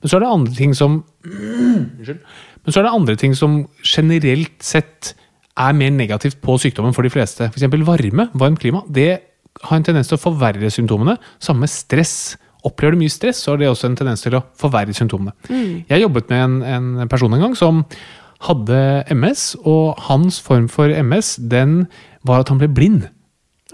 [0.02, 2.24] Men så er det andre ting som Unnskyld.
[2.64, 5.14] Men så er det andre ting som generelt sett
[5.60, 7.50] er mer negativt på sykdommen for de fleste.
[7.52, 7.68] F.eks.
[7.86, 8.82] varme, varmt klima.
[8.90, 9.12] Det
[9.68, 11.18] har en tendens til å forverre symptomene.
[11.44, 12.36] Samme med stress.
[12.64, 15.34] Opplever du mye stress, så har det også en tendens til å forverre symptomene.
[15.90, 16.54] Jeg jobbet med en,
[17.04, 17.82] en person en gang som
[18.48, 18.78] hadde
[19.16, 21.84] MS, og hans form for MS den
[22.28, 23.06] var at han ble blind.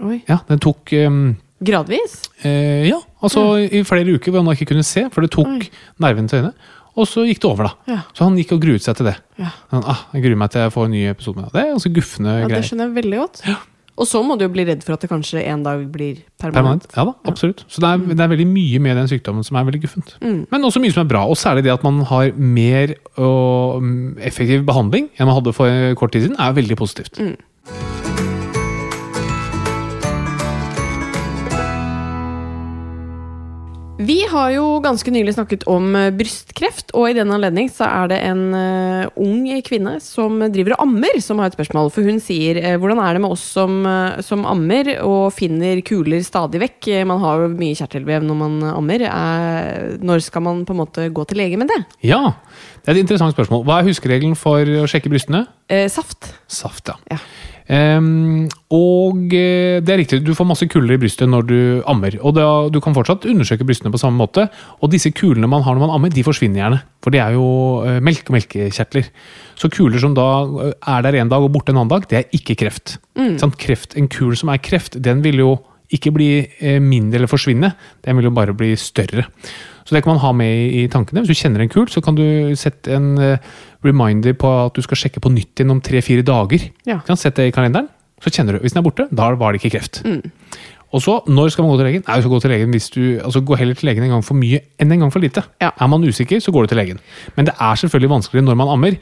[0.02, 0.22] Oi.
[0.30, 2.22] Ja, Den tok um, Gradvis?
[2.48, 5.66] eh, Ja, altså i flere uker hvor han ikke kunne se, for det tok
[6.00, 6.54] nervene til øynene.
[7.00, 7.94] Og så gikk det over, da.
[7.94, 8.00] Ja.
[8.18, 9.16] Så han gikk og gruet seg til det.
[9.40, 9.52] Ja.
[9.74, 11.54] Han, ah, jeg gruer meg til jeg får en ny episode med deg.
[11.54, 13.42] Det er ganske gufne Ja, det skjønner jeg veldig godt.
[14.00, 16.88] Og så må du jo bli redd for at det kanskje en dag blir permanent.
[16.88, 16.96] Permanent?
[16.96, 17.66] Ja da, absolutt.
[17.68, 20.16] Så det er, det er veldig mye med den sykdommen som er veldig guffent.
[20.24, 24.18] Men også mye som er bra, og særlig det at man har mer og mm,
[24.30, 27.20] effektiv behandling enn man hadde for kort tid siden, er veldig positivt.
[34.10, 38.08] Vi har jo ganske nylig snakket om eh, brystkreft, og i den anledning så er
[38.10, 41.92] det en uh, ung kvinne som driver og ammer, som har et spørsmål.
[41.94, 45.84] For hun sier uh, hvordan er det med oss som, uh, som ammer og finner
[45.86, 46.90] kuler stadig vekk?
[47.12, 49.06] Man har jo mye kjertelvev når man ammer.
[50.02, 51.80] Når skal man på en måte gå til lege med det?
[52.10, 52.34] Ja,
[52.82, 53.62] det er et interessant spørsmål.
[53.68, 55.46] Hva er huskeregelen for å sjekke brystene?
[55.94, 56.34] Saft.
[56.50, 56.98] Saft, ja.
[57.14, 57.22] Ja.
[57.70, 62.18] Ehm, og eh, det er riktig, du får masse kuler i brystet når du ammer.
[62.26, 64.48] Og da, du kan fortsatt undersøke brystene på samme måte.
[64.82, 66.82] Og disse kulene man har når man ammer, de forsvinner gjerne.
[67.06, 67.48] For det er jo
[67.86, 69.10] eh, melk og melkekjertler.
[69.60, 70.30] Så kuler som da
[70.66, 72.98] eh, er der en dag og borte en annen dag, det er ikke kreft.
[73.38, 73.60] Sant?
[73.60, 73.98] kreft.
[74.00, 75.58] En kul som er kreft, den vil jo
[75.94, 76.30] ikke bli
[76.86, 77.72] mindre eller forsvinne,
[78.06, 79.24] den vil jo bare bli større.
[79.90, 81.24] Så det kan man ha med i, tankene.
[81.26, 83.42] Hvis du kjenner en kul, så kan du sette en eh,
[83.86, 86.68] reminder på at du skal sjekke på nytt igjen om tre-fire dager.
[86.88, 87.00] Ja.
[87.00, 87.88] Du kan sette det i kalenderen,
[88.24, 88.64] så kjenner du.
[88.64, 90.02] Hvis den er borte, da var det ikke kreft.
[90.90, 92.04] Og så, når skal man gå til legen?
[92.08, 94.26] Nei, du skal gå til legen hvis du, altså Gå heller til legen en gang
[94.26, 95.44] for mye enn en gang for lite.
[95.62, 95.70] Ja.
[95.70, 97.04] Er man usikker, så går du til legen.
[97.36, 98.98] Men det er selvfølgelig vanskeligere når man ammer.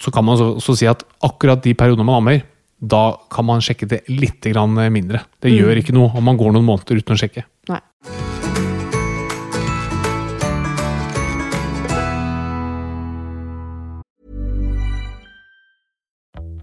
[0.00, 2.40] Så kan man også si at akkurat de periodene man ammer,
[2.80, 5.20] da kan man sjekke det litt mindre.
[5.42, 7.44] Det gjør ikke noe om man går noen måneder uten å sjekke.
[7.68, 7.82] Nei.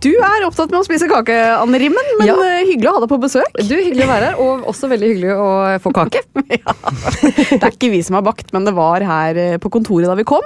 [0.00, 2.34] Du er opptatt med å spise kake, Anne Rimmen, men Ja.
[2.40, 3.58] eh, hyggelig å ha deg på besøk.
[3.68, 5.48] Du, Hyggelig å være her, og også veldig hyggelig å
[5.84, 6.22] få kake.
[6.50, 6.72] Ja.
[6.80, 10.14] Det er ikke vi som har bakt, men det var her eh, på kontoret da
[10.18, 10.42] vi kom.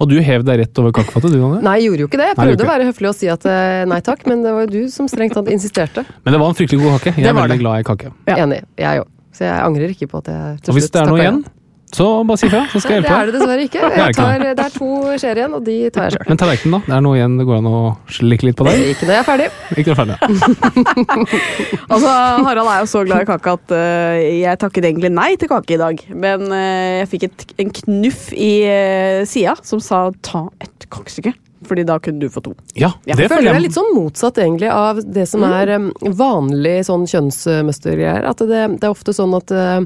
[0.00, 1.60] Og du hev deg rett over kakefattet, du, Anne?
[1.64, 2.28] Nei, jeg gjorde jo ikke det.
[2.32, 4.64] Jeg prøvde nei, å være høflig og si at eh, nei takk, men det var
[4.66, 6.06] jo du som strengt tatt insisterte.
[6.24, 7.14] Men det var en fryktelig god kake.
[7.20, 7.60] Jeg er veldig det.
[7.62, 8.12] glad i kake.
[8.32, 8.40] Ja.
[8.46, 8.62] Enig.
[8.80, 9.12] Jeg òg.
[9.36, 11.40] Så jeg angrer ikke på at jeg til Og hvis slutt det er noe igjen,
[11.44, 11.55] ja.
[11.94, 13.12] Så bare si fra, så skal jeg hjelpe.
[13.12, 13.82] Det er det dessverre ikke.
[13.86, 14.88] er Jeg tar, det er to
[15.22, 16.24] skjeer igjen, og de tar jeg sjøl.
[16.28, 16.80] Men tallerkenen, da?
[16.86, 17.80] Det er noe igjen det går an å
[18.16, 18.82] slikke litt på der?
[18.90, 19.48] Ikke når jeg er ferdig.
[19.76, 20.16] Ikke er ferdig.
[21.86, 22.10] Altså,
[22.42, 25.76] Harald er jo så glad i kake at uh, jeg takket egentlig nei til kake
[25.76, 26.00] i dag.
[26.10, 31.36] Men uh, jeg fikk et, en knuff i uh, sida som sa ta et kakestykke.
[31.66, 32.52] Fordi da kunne du få to.
[32.76, 35.88] Ja, det Jeg føler jeg er litt sånn motsatt egentlig av det som er um,
[36.18, 38.26] vanlig sånn kjønnsmønstergreier.
[38.28, 39.80] At det, det er ofte sånn at, uh,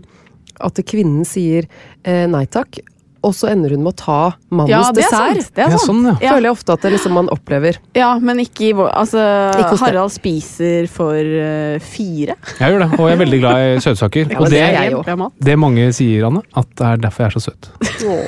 [0.61, 1.66] at kvinnen sier
[2.05, 2.79] eh, nei takk,
[3.20, 4.18] og så ender hun med å ta
[4.49, 5.40] mannens Ja, er dessert.
[5.42, 5.51] sant.
[5.57, 6.14] Det er Ja, sånn, ja.
[6.25, 6.31] Ja.
[6.33, 7.77] Føler jeg ofte at det liksom man opplever.
[7.99, 9.20] Ja, men ikke i vår Altså,
[9.61, 9.77] Ikke.
[9.83, 12.38] Harald spiser for uh, fire.
[12.57, 14.31] Jeg gjør det, og jeg er veldig glad i søtsaker.
[14.33, 17.37] Ja, og det det, er det mange sier, Anne, at det er derfor jeg er
[17.37, 17.70] så søt.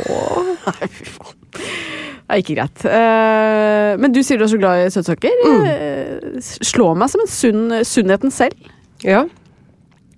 [0.69, 1.39] Nei, fy faen.
[1.53, 2.85] Det er ikke greit.
[2.89, 5.41] Eh, men du sier du er så glad i søtsaker.
[5.45, 5.67] Mm.
[5.69, 8.71] Eh, slår meg som en sunn, sunnheten selv.
[9.05, 9.25] Ja.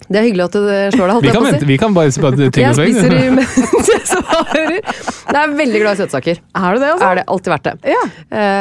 [0.04, 2.64] Det er hyggelig at det slår deg, Vi kan vente, vi kan bare spise tygge
[2.64, 4.74] Jeg spiser i mens jeg svarer.
[4.74, 6.40] Jeg er veldig glad i søtsaker.
[6.60, 7.06] Er du det, altså?
[7.08, 7.94] Er det alltid vært det.
[7.94, 8.02] Ja.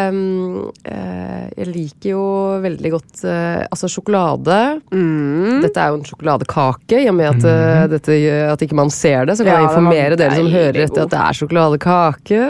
[0.10, 2.26] Um, uh, jeg liker jo
[2.64, 4.60] veldig godt uh, altså sjokolade.
[4.94, 5.60] Mm.
[5.66, 8.20] Dette er jo en sjokoladekake, i og med at, eh, dette,
[8.54, 9.36] at ikke man ser det.
[9.38, 12.46] Så kan Ja, jeg informere dere som hører etter at det er sjokoladekake.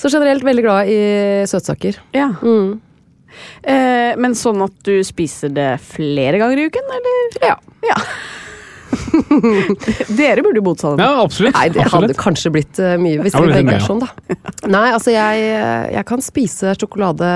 [0.00, 1.00] Så generelt veldig glad i
[1.50, 1.98] søtsaker.
[2.16, 2.30] ja.
[2.40, 2.78] Mm.
[3.62, 7.40] Eh, men sånn at du spiser det flere ganger i uken, eller?
[7.50, 7.56] Ja.
[7.86, 7.98] Ja.
[10.20, 11.02] Dere burde jo bodd sammen.
[11.02, 11.54] Ja, absolutt.
[11.54, 12.10] Nei, det absolutt.
[12.10, 14.38] hadde kanskje blitt eh, mye hvis vi begge er sånn, da.
[14.66, 15.44] Nei, altså jeg,
[15.94, 17.30] jeg kan spise sjokolade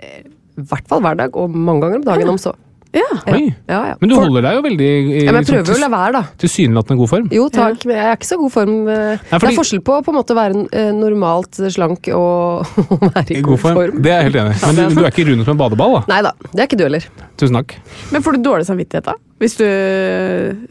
[0.00, 0.22] eh,
[0.56, 2.54] i hvert fall hver dag, og mange ganger om dagen om så.
[2.96, 3.06] Ja.
[3.34, 3.42] Oi.
[3.68, 3.94] Ja, ja.
[4.00, 5.88] Men du For- holder deg jo veldig i ja, men jeg sånn prøver å la
[5.92, 6.22] være, da.
[6.42, 7.26] tilsynelatende god form.
[7.36, 8.74] Jo takk, men jeg er ikke så god form.
[8.88, 9.18] eh.
[9.30, 12.64] Det er forskjell på på en måte å være eh, normalt slank og
[12.96, 14.00] å være I god form.
[14.00, 14.60] Det er jeg helt enig i.
[14.66, 16.02] Men du, du er ikke rund som en badeball, da.
[16.14, 17.08] Nei da, det er ikke du heller.
[17.36, 17.76] Tusen takk.
[18.14, 19.16] Men får du dårlig samvittighet da?
[19.36, 19.66] Hvis du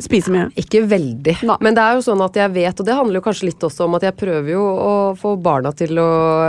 [0.02, 0.46] spiser mye?
[0.58, 1.36] Ikke veldig.
[1.46, 1.58] Nei.
[1.62, 3.86] Men det er jo sånn at jeg vet, og det handler jo kanskje litt også
[3.86, 6.08] om at jeg prøver jo å få barna til å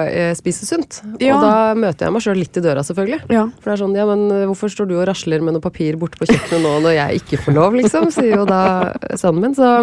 [0.08, 1.02] eh, spise sunt.
[1.20, 1.36] Ja.
[1.36, 3.20] Og da møter jeg meg sjøl litt i døra, selvfølgelig.
[3.36, 3.44] Ja.
[3.60, 6.00] For det er sånn, ja, men eh, hvorfor står du og rasler med noe papir
[6.00, 8.08] borte på kjøkkenet nå når jeg ikke får lov, liksom?
[8.16, 8.62] Sier jo da
[9.12, 9.56] sønnen min.
[9.58, 9.74] Så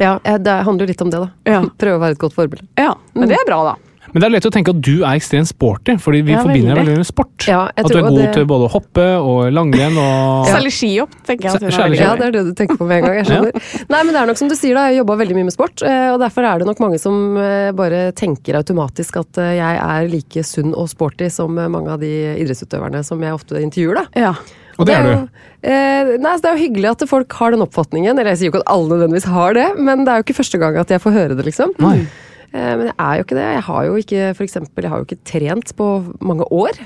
[0.00, 1.32] ja, det handler jo litt om det, da.
[1.58, 1.60] Ja.
[1.76, 2.70] Prøve å være et godt forbilde.
[2.80, 2.94] ja.
[3.12, 3.76] Men det er bra, da.
[4.14, 6.76] Men det er lett å tenke at du er ekstremt sporty, fordi vi Ja, forbinder
[6.78, 6.96] deg veldig.
[7.02, 7.46] med sport.
[7.50, 11.10] Ja, at du er god det- til både å hoppe og langrenn og Særlig skihopp,
[11.26, 11.54] tenker jeg.
[11.58, 13.16] At er Ja, det er det du tenker på med en gang.
[13.18, 13.52] jeg skjønner.
[13.90, 14.86] Nei, men det er nok som du sier, da.
[14.88, 15.82] Jeg jobba veldig mye med sport.
[15.82, 19.78] eh, Og derfor er det nok mange som eh, bare tenker automatisk at eh, jeg
[19.82, 24.06] er like sunn og sporty som mange av de idrettsutøverne som jeg ofte intervjuer, da.
[24.14, 24.34] Ja.
[24.78, 25.28] Og det er du.
[25.62, 28.14] eh, nei, så det er jo hyggelig at folk har den oppfatningen.
[28.18, 30.38] Eller jeg sier jo ikke at alle nødvendigvis har det, men det er jo ikke
[30.38, 31.74] første gang at jeg får høre det, liksom.
[31.82, 32.06] Nei.
[32.54, 33.46] Eh, men jeg er jo ikke det.
[33.56, 35.88] Jeg har jo ikke, for eksempel, jeg har jo ikke trent på
[36.22, 36.78] mange år.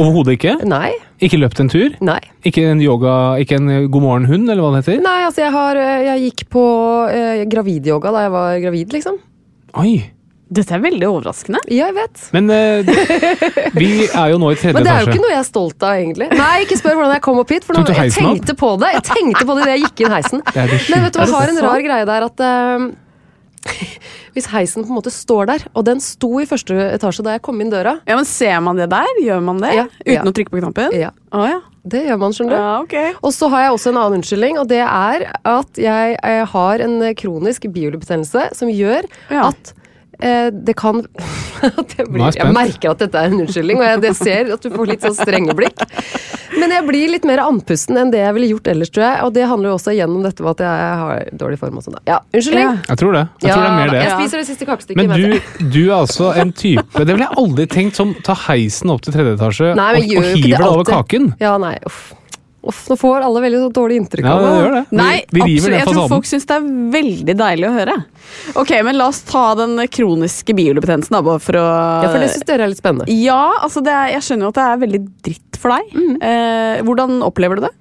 [0.00, 0.54] Overhodet ikke?
[0.68, 0.92] Nei.
[1.20, 1.96] Ikke løpt en tur?
[2.04, 2.20] Nei.
[2.46, 5.02] Ikke en yoga, ikke en god morgen-hund, eller hva det heter?
[5.04, 6.62] Nei, altså jeg har eh, Jeg gikk på
[7.12, 9.20] eh, gravidyoga da jeg var gravid, liksom.
[9.82, 9.92] Oi!
[10.50, 11.60] Dette er veldig overraskende.
[11.70, 12.22] Ja, jeg vet.
[12.34, 12.88] Men eh,
[13.78, 14.78] vi er jo nå i tredje etasje.
[14.80, 16.26] Men det er jo ikke noe jeg er stolt av, egentlig.
[16.40, 19.04] Nei, ikke spør hvordan jeg kom opp hit, for nå, jeg tenkte på det Jeg
[19.12, 20.42] tenkte på det idet jeg gikk inn heisen.
[20.54, 22.88] Det er det Men vet du hva, jeg har en rar greie der at eh,
[24.34, 27.42] Hvis heisen på en måte står der, og den sto i første etasje da jeg
[27.44, 29.10] kom inn døra Ja, men Ser man det der?
[29.24, 29.72] Gjør man det?
[29.76, 30.22] Ja, Uten ja.
[30.30, 30.94] å trykke på knappen?
[30.96, 31.58] Ja, Å ja.
[31.92, 32.60] det gjør man, skjønner du.
[32.62, 32.70] ja.
[32.84, 33.12] okay.
[33.20, 36.86] Og så har jeg også en annen unnskyldning, og det er at jeg, jeg har
[36.86, 39.08] en kronisk biolubetennelse som gjør
[39.44, 39.74] at
[40.20, 41.00] det kan
[41.62, 44.70] jeg, blir, jeg merker at dette er en unnskyldning, og jeg, jeg ser at du
[44.74, 45.80] får litt sånn strenge blikk.
[46.60, 49.18] Men jeg blir litt mer andpusten enn det jeg ville gjort ellers, tror jeg.
[49.26, 51.98] Og det handler jo også igjennom dette med at jeg har dårlig form og sånn.
[52.10, 52.66] Ja, unnskyldning.
[52.66, 52.74] Ja.
[52.90, 53.24] Jeg tror det.
[53.44, 54.02] Jeg tror det er mer det.
[54.04, 55.00] Jeg spiser det siste kakestykket.
[55.00, 58.92] Men du, du er altså en type Det ville jeg aldri tenkt som ta heisen
[58.92, 61.34] opp til tredje etasje Nei, og, og hiver det over kaken.
[61.42, 62.10] Ja, nei, uff.
[62.60, 64.60] Uff, nå får alle veldig så dårlig inntrykk Ja, av det meg.
[64.60, 64.82] gjør det.
[64.98, 65.78] Nei, vi vi absolutt.
[65.78, 67.94] Jeg tror folk syns det er veldig deilig å høre.
[68.60, 71.16] Ok, men la oss ta den kroniske bihulebetennelsen.
[71.40, 71.64] for å
[72.04, 73.08] Ja, for det syns dere er litt spennende.
[73.08, 75.94] Ja, altså det er, jeg skjønner jo at det er veldig dritt for deg.
[75.96, 76.16] Mm.
[76.20, 77.72] Eh, hvordan opplever du det?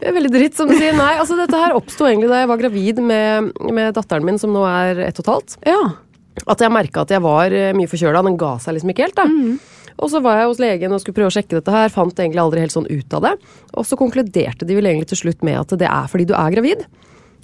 [0.00, 0.96] Det er veldig dritt, som du sier.
[0.98, 4.50] Nei, altså dette her oppsto egentlig da jeg var gravid med, med datteren min, som
[4.50, 5.56] nå er ett og et halvt.
[5.68, 5.82] Ja.
[6.48, 8.22] At jeg merka at jeg var eh, mye forkjøla.
[8.26, 9.28] Den ga seg liksom ikke helt, da.
[10.00, 12.40] Og så var jeg hos legen og skulle prøve å sjekke dette her, fant egentlig
[12.42, 13.34] aldri helt sånn ut av det.
[13.76, 16.54] Og så konkluderte de vel egentlig til slutt med at det er fordi du er
[16.54, 16.84] gravid.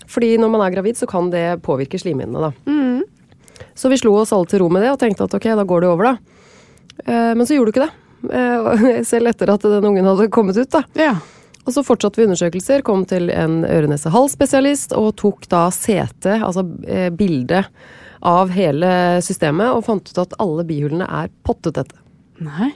[0.09, 2.53] Fordi når man er gravid, så kan det påvirke slimhinnene, da.
[3.79, 5.85] Så vi slo oss alle til ro med det og tenkte at ok, da går
[5.85, 6.45] det over, da.
[7.05, 7.95] Eh, Men så gjorde du ikke det.
[8.35, 10.83] Eh, Selv etter at den ungen hadde kommet ut, da.
[10.99, 11.17] ja.
[11.69, 17.11] Og så fortsatte vi undersøkelser, kom til en øre-nese-hals-spesialist og tok da CT, altså eh,
[17.13, 17.61] bilde
[18.25, 18.89] av hele
[19.21, 21.93] systemet, og fant ut at alle bihullene er pottetette.
[22.45, 22.73] Nei.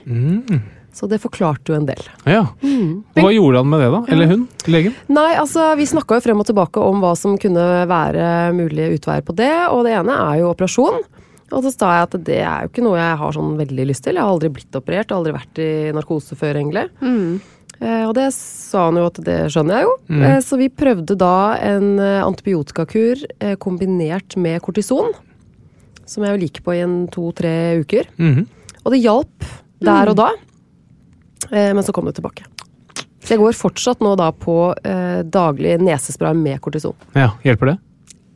[0.93, 2.01] Så det forklarte jo en del.
[2.29, 2.43] Ja.
[2.53, 4.01] Og Hva gjorde han med det, da?
[4.13, 4.43] Eller hun?
[4.69, 4.93] Legen?
[5.09, 9.25] Nei, altså vi snakka jo frem og tilbake om hva som kunne være mulige utveier
[9.25, 11.01] på det, og det ene er jo operasjon.
[11.53, 14.05] Og så sa jeg at det er jo ikke noe jeg har sånn veldig lyst
[14.05, 14.17] til.
[14.17, 16.85] Jeg har aldri blitt operert, jeg har aldri vært i narkose før, egentlig.
[17.83, 19.93] Eh, og det sa han jo at det skjønner jeg jo.
[20.17, 21.35] Eh, så vi prøvde da
[21.73, 25.13] en eh, antibiotikakur eh, kombinert med kortison.
[26.09, 28.09] Som jeg jo liker på i en to-tre uker.
[28.21, 28.45] Mhm.
[28.83, 29.47] Og det hjalp
[29.83, 30.33] der og da.
[31.51, 32.45] Eh, men så kom det tilbake.
[33.23, 36.95] Så jeg går fortsatt nå da på eh, daglig nesespray med kortison.
[37.15, 37.79] Ja, Hjelper det?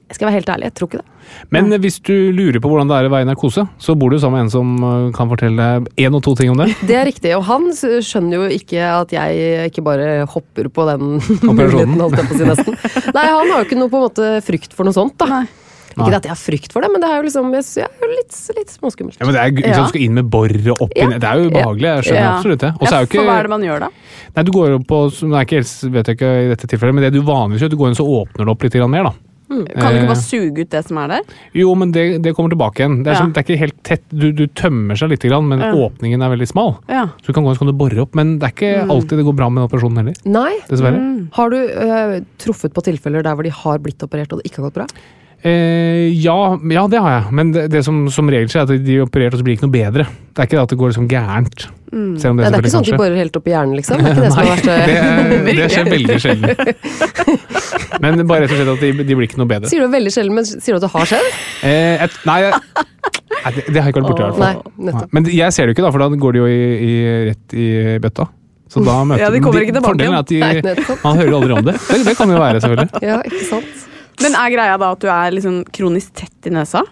[0.08, 1.16] Jeg skal være helt ærlig, jeg tror ikke det.
[1.52, 4.16] Men hvis du lurer på hvordan det er å være i narkose, så bor du
[4.24, 5.66] sammen med en som uh, kan fortelle
[6.00, 6.70] én og to ting om det.
[6.88, 11.18] Det er riktig, og han skjønner jo ikke at jeg ikke bare hopper på den
[11.20, 11.58] Operasjonen.
[11.60, 12.80] muligheten, holdt jeg på å si nesten.
[13.20, 15.42] Nei, han har jo ikke noe på en måte frykt for noe sånt, da.
[15.42, 15.67] Nei.
[15.98, 17.90] Ikke det at jeg har frykt for det, men det er jo liksom jeg, jeg
[17.90, 19.18] er jo litt, litt småskummelt.
[19.20, 19.84] Ja, men det er Hvis Ja.
[19.84, 21.12] Du skal inn med bor og opp inn.
[21.12, 21.18] Ja.
[21.18, 21.90] Det er jo ubehagelig.
[21.96, 22.34] Jeg skjønner Ja.
[22.38, 22.74] absolutt det.
[22.80, 23.90] Og så Ja, er ikke, For hva er det man gjør da?
[24.36, 27.04] Nei, du går jo på som- Nei, ikke vet jeg ikke i dette tilfellet, men
[27.04, 29.14] det du vanligvis gjør, du går inn så åpner det opp litt mer, da.
[29.48, 30.08] Kan du ikke Eh.
[30.08, 31.22] bare suge ut det som er der?
[31.56, 33.04] Jo, men det, det kommer tilbake igjen.
[33.04, 33.18] Det er, Ja.
[33.20, 34.04] som, det er ikke helt tett.
[34.12, 35.72] Du, du tømmer seg litt, men Ja.
[35.72, 36.78] åpningen er veldig smal.
[36.90, 37.06] Ja.
[37.24, 38.92] Så du kan gå inn så kan du bore opp, men det er ikke Mm.
[38.92, 40.14] alltid det går bra med den operasjonen heller.
[40.26, 40.60] Nei.
[40.68, 41.30] Dessverre.
[41.32, 44.62] Har du uh, truffet på tilfeller der hvor de har blitt operert og det ikke
[44.62, 44.86] har gått bra?
[45.46, 47.34] Eh, ja, ja, det har jeg.
[47.38, 49.60] Men det, det som som regel skjer, er at de opererte, og så blir det
[49.60, 50.08] ikke noe bedre.
[50.34, 51.68] Det er ikke det at det går liksom gærent.
[51.92, 52.18] Mm.
[52.20, 54.02] Selv om Det det, er ikke sånn at de borer helt opp i hjernen, liksom?
[54.02, 54.74] Det er ikke det som er verste
[55.46, 56.50] det, det skjer veldig sjelden.
[58.04, 59.70] Men bare rett og slett at de, de blir ikke noe bedre.
[59.72, 61.30] Sier du veldig sjelden, men sier du at det har skjedd?
[61.66, 62.84] Eh, et, nei, jeg-
[63.32, 64.74] nei, det, det har ikke vært borti i hvert fall.
[64.90, 66.92] Nei, Men jeg ser det jo ikke, da, for da går de jo i, i,
[67.32, 67.68] rett i
[68.04, 68.28] bøtta.
[68.70, 71.36] Så da møter Ja, de kommer ikke tilbake Fordelen er at de, Nei, man hører
[71.40, 71.76] aldri om det.
[71.88, 72.00] det.
[72.12, 73.02] Det kan jo være, selvfølgelig.
[73.08, 73.86] Ja, ikke sant?
[74.24, 76.84] Men er greia da at du er liksom kronisk tett i nesa?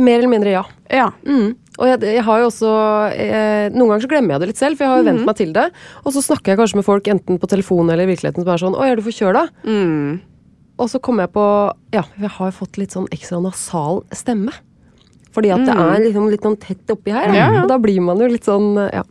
[0.00, 0.64] Mer eller mindre ja.
[0.90, 1.10] Ja.
[1.26, 1.54] Mm.
[1.74, 2.72] Og jeg, jeg har jo også
[3.18, 5.10] eh, Noen ganger så glemmer jeg det litt selv, for jeg har jo mm.
[5.10, 5.64] vent meg til det.
[6.04, 8.62] Og så snakker jeg kanskje med folk enten på telefon eller i virkeligheten som er
[8.62, 10.22] sånn 'Å, er du forkjøla?' Mm.
[10.74, 11.46] Og så kommer jeg på
[11.94, 14.54] Ja, jeg har jo fått litt sånn ekstra nasal stemme.
[15.34, 17.26] Fordi at det er liksom litt sånn tett oppi her.
[17.26, 17.32] Da.
[17.32, 17.34] Mm.
[17.34, 17.62] Ja, ja.
[17.64, 19.02] Og da blir man jo litt sånn ja.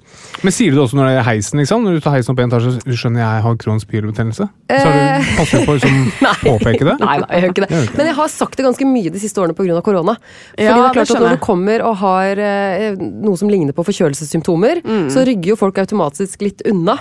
[0.43, 1.65] Men sier du det også når det er heisen?
[1.67, 1.84] sant?
[1.84, 4.47] Når du tar heisen opp en etasje, så skjønner jeg har kronisk bihulebetennelse?
[4.71, 5.19] Så har Eh.
[5.19, 5.97] du passer du på å liksom,
[6.47, 6.95] påpeke det?
[7.03, 9.19] Nei, nei, jeg gjør ikke Det ikke Men jeg har sagt det ganske mye de
[9.19, 9.82] siste årene pga.
[9.84, 10.15] korona.
[10.15, 13.49] Fordi Ja, det er det klart at Når du kommer og har eh, noe som
[13.49, 15.09] ligner på forkjølelsessymptomer, Mm.
[15.11, 16.97] så rygger jo folk automatisk litt unna.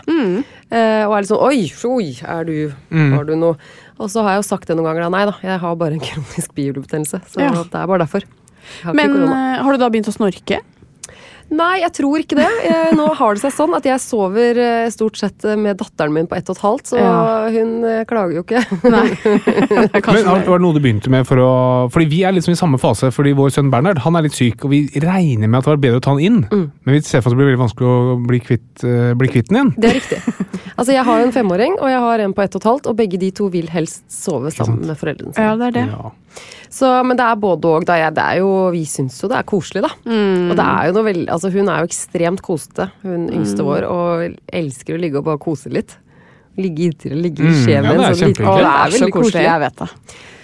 [0.72, 3.12] Eh, og er litt sånn Oi, oi, er du Mm.
[3.16, 3.56] Har du noe
[4.00, 5.08] Og så har jeg jo sagt det noen ganger da.
[5.10, 7.20] Nei da, jeg har bare en kronisk bihulebetennelse.
[7.30, 7.50] Så Ja.
[7.52, 8.22] det er bare derfor.
[8.94, 10.60] Men eh, har du da begynt å snorke?
[11.52, 12.46] Nei, jeg tror ikke det.
[12.64, 16.14] Jeg, nå har det seg sånn at jeg sover eh, stort sett eh, med datteren
[16.14, 17.10] min på ett og et halvt, så Ja.
[17.52, 17.74] hun
[18.08, 18.62] klager jo ikke.
[18.88, 19.10] Nei.
[20.16, 21.50] Men Var det noe du begynte med for å
[21.92, 24.64] Fordi vi er liksom i samme fase, fordi vår sønn Bernhard han er litt syk,
[24.64, 26.40] og vi regner med at det var bedre å ta han inn.
[26.48, 26.66] Mm.
[26.72, 28.86] Men vi ser for oss at det blir veldig vanskelig å bli kvitt,
[29.20, 29.74] bli kvitt den igjen.
[29.76, 30.61] Det er riktig.
[30.76, 32.96] Altså, jeg har en femåring, og jeg har en på ett og et halvt, og
[32.96, 35.44] begge de to vil helst sove sammen med foreldrene sine.
[35.50, 35.86] Ja, det er det.
[35.92, 36.12] Ja.
[36.72, 37.84] Så, men det er både og.
[37.88, 37.98] Da.
[38.00, 39.90] Jeg, det er jo, vi syns jo det er koselig, da.
[40.08, 40.50] Mm.
[40.50, 43.84] Og det er jo noe veldig, altså, hun er jo ekstremt kosete, hun yngste vår,
[43.92, 45.98] og elsker å ligge og bare kose litt.
[46.60, 49.44] Ligge inntil og ligge i Mm, ja, det er litt- Å, det er veldig koselig.
[49.46, 49.90] Jeg vet det.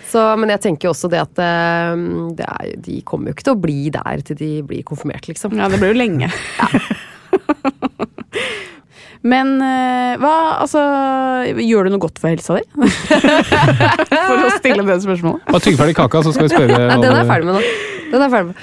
[0.08, 1.96] Så, men jeg tenker jo også det at eh,
[2.38, 5.52] det er, de kommer jo ikke til å bli der til de blir konfirmert, liksom.
[5.60, 6.30] Ja, det blir jo lenge.
[9.26, 10.82] Men eh, hva Altså,
[11.62, 12.62] gjør du noe godt for helsa di?
[14.28, 15.44] for å stille det spørsmålet.
[15.48, 16.78] Bare tygg ferdig kaka, så skal vi spørre.
[16.90, 17.62] Nei, den er jeg ferdig med nå.
[18.12, 18.56] Den er ferdig med.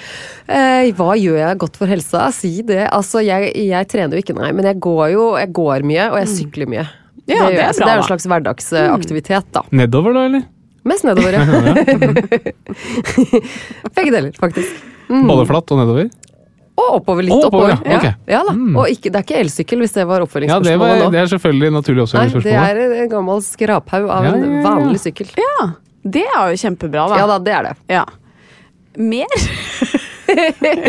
[0.45, 2.27] Eh, hva gjør jeg godt for helsa?
[2.35, 2.83] Si det.
[2.93, 6.17] Altså, jeg, jeg trener jo ikke, nei, men jeg går jo jeg går mye, og
[6.21, 6.85] jeg sykler mye.
[6.85, 6.91] Mm.
[7.25, 9.61] Ja, det, det er bra, det er en slags hverdagsaktivitet, da.
[9.73, 10.43] Nedover, da, eller?
[10.85, 11.41] Mest nedover, ja.
[13.97, 14.69] Begge deler, faktisk.
[15.09, 16.05] Både flatt og nedover?
[16.75, 17.31] Og oppover litt.
[17.31, 17.91] Å, oppover, oppover.
[17.93, 17.97] ja.
[18.01, 18.13] Okay.
[18.33, 18.51] Ja, da.
[18.57, 18.73] Mm.
[18.81, 21.07] Og ikke, det er ikke elsykkel, hvis det var Ja, det, oppfølgingsspørsmålet var, nå.
[21.13, 22.17] det er selvfølgelig naturlig også.
[22.19, 24.63] Nei, det er en gammel skraphaug av Ja, en ja, ja.
[24.67, 25.31] vanlig sykkel.
[25.39, 25.69] Ja,
[26.03, 27.21] det er jo kjempebra, da.
[27.21, 27.75] Ja da, det er det.
[27.95, 28.03] Ja.
[28.97, 29.39] Mer?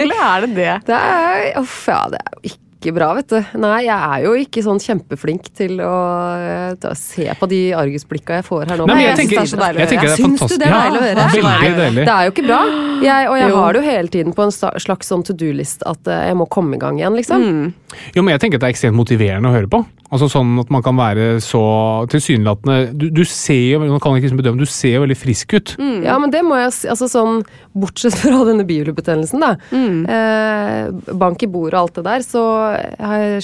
[0.02, 0.74] Eller er det det?
[0.90, 3.38] Det er, uff, ja, det er jo ikke bra, vet du.
[3.58, 5.94] Nei, jeg er jo ikke sånn kjempeflink til å,
[6.36, 8.86] eh, til å se på de argusblikka jeg får her nå.
[8.86, 10.76] Nei, men jeg jeg tenker, det er så deilig å er Syns du det er
[10.76, 11.26] deilig å høre?
[11.26, 12.04] Ja, deilig.
[12.04, 12.60] Det er jo ikke bra.
[13.02, 13.56] Jeg, og jeg Jo.
[13.56, 16.48] har det jo hele tiden på en slags sånn to do-list at eh, jeg må
[16.48, 17.72] komme i gang igjen, liksom.
[18.14, 19.84] Jo, men jeg tenker at det er ekstremt motiverende å høre på.
[20.06, 24.38] Altså sånn at man kan være så tilsynelatende Du, du ser jo man kan ikke
[24.38, 25.72] bedømme, du ser jo veldig frisk ut.
[26.04, 26.70] Ja, men det må jeg.
[26.92, 27.40] Altså sånn,
[27.74, 29.56] bortsett fra denne bihulebetennelsen, da.
[29.74, 32.44] Eh, bank i bordet og alt det der, så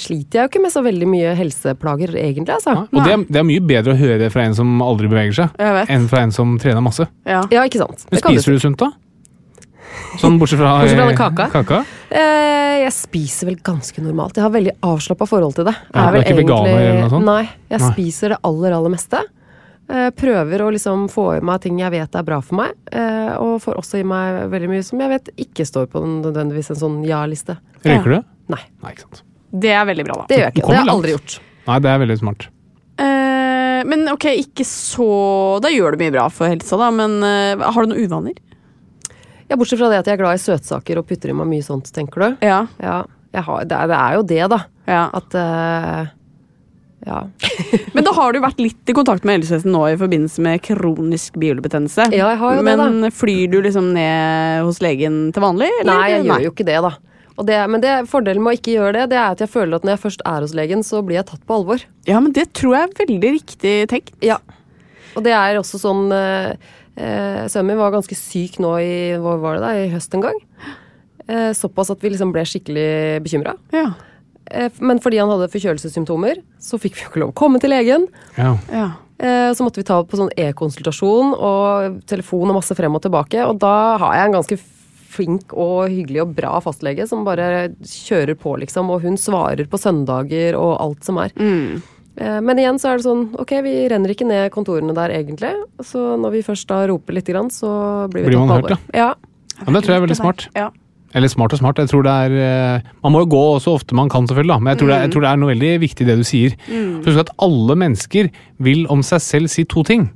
[0.00, 2.74] sliter jeg jo ikke med så veldig mye helseplager, egentlig, altså.
[2.74, 5.10] Ja, og det er, det er mye bedre å høre det fra en som aldri
[5.12, 5.62] beveger seg,
[5.92, 7.06] enn fra en som trener masse.
[7.28, 7.44] Ja.
[7.52, 8.06] Ja, ikke sant.
[8.10, 8.92] Men spiser du sunt, da?
[10.20, 11.46] Sånn bortsett fra, Bortsett fra kaka?
[11.52, 11.78] kaka?
[12.12, 14.36] Eh, jeg spiser vel ganske normalt.
[14.36, 15.74] Jeg har veldig avslappa forhold til det.
[15.92, 17.28] Ja, du er ikke veganer eller noe sånt?
[17.28, 17.92] Nei, jeg Nei.
[17.94, 19.22] spiser det aller, aller meste.
[19.92, 23.32] Eh, prøver å liksom få i meg ting jeg vet er bra for meg, eh,
[23.40, 26.80] og får også i meg veldig mye som jeg vet ikke står på nødvendigvis en
[26.84, 27.58] sånn ja-liste.
[27.84, 28.20] Røyker du?
[28.52, 29.22] Nei, Nei, ikke sant.
[29.52, 30.26] Det er veldig bra, da.
[30.30, 30.62] det gjør jeg ikke.
[30.68, 31.34] Det har jeg aldri gjort.
[31.66, 32.46] Nei, det er veldig smart.
[33.02, 35.06] Eh, men ok, ikke så
[35.64, 38.38] Da gjør du mye bra for helsa, da, men eh, har du noen uvaner?
[39.50, 41.64] Ja, Bortsett fra det at jeg er glad i søtsaker og putter i meg mye
[41.66, 42.46] sånt, tenker du.
[42.46, 42.62] Ja.
[42.80, 43.02] Ja,
[43.34, 44.60] jeg har, det, er, det er jo det, da.
[44.88, 45.04] ja.
[45.20, 46.10] At eh,
[47.02, 47.20] Ja.
[47.96, 51.34] Men da har du vært litt i kontakt med helsevesenet nå i forbindelse med kronisk
[51.42, 52.06] bihulebetennelse.
[52.14, 55.68] Ja, jeg har jo det, Men flyr du liksom ned hos legen til vanlig?
[55.82, 55.90] Eller?
[55.98, 56.92] Nei, jeg gjør jo ikke det, da.
[57.40, 59.78] Og det, men det, fordelen med å ikke gjøre det, det er at jeg føler
[59.78, 61.84] at når jeg først er hos legen, så blir jeg tatt på alvor.
[62.08, 64.14] Ja, men det tror jeg er veldig riktig tenkt.
[64.24, 64.38] Ja.
[65.16, 66.54] Og det er også sånn eh,
[66.96, 70.24] eh, Sønnen min var ganske syk nå i hva var det da, i høst en
[70.24, 70.38] gang.
[71.28, 73.56] Eh, såpass at vi liksom ble skikkelig bekymra.
[73.74, 73.92] Ja.
[74.50, 77.72] Eh, men fordi han hadde forkjølelsessymptomer, så fikk vi jo ikke lov å komme til
[77.72, 78.08] legen.
[78.36, 78.56] Ja.
[78.72, 78.90] ja.
[79.22, 83.44] Eh, så måtte vi ta på sånn e-konsultasjon og telefon og masse frem og tilbake.
[83.46, 84.58] Og da har jeg en ganske
[85.12, 88.90] flink og hyggelig og bra fastlege som bare kjører på, liksom.
[88.92, 91.34] Og hun svarer på søndager og alt som er.
[91.36, 91.82] Mm.
[92.16, 95.52] Eh, Men igjen så er det sånn, ok, vi renner ikke ned kontorene der egentlig.
[95.84, 98.60] Så når vi først da roper litt, grann, så blir vi Blir tatt man på
[98.62, 98.96] hørt, alvor.
[98.96, 99.10] Ja.
[99.58, 100.48] Ja, men det tror jeg er veldig smart.
[100.58, 100.70] Ja.
[101.14, 101.76] Eller smart og smart.
[101.76, 104.48] Jeg tror det er eh, Man må jo gå så ofte man kan, selvfølgelig.
[104.54, 106.24] da, Men jeg tror, det, er, jeg tror det er noe veldig viktig det du
[106.24, 106.54] sier.
[106.72, 107.02] Mm.
[107.04, 108.30] Husk at alle mennesker
[108.64, 110.08] vil om seg selv si to ting.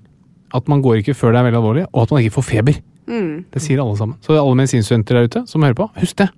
[0.57, 2.79] At man går ikke før det er veldig alvorlig, og at man ikke får feber.
[3.07, 4.17] Det sier alle sammen.
[4.25, 6.29] Så alle medisinstudenter der ute som hører på, husk det.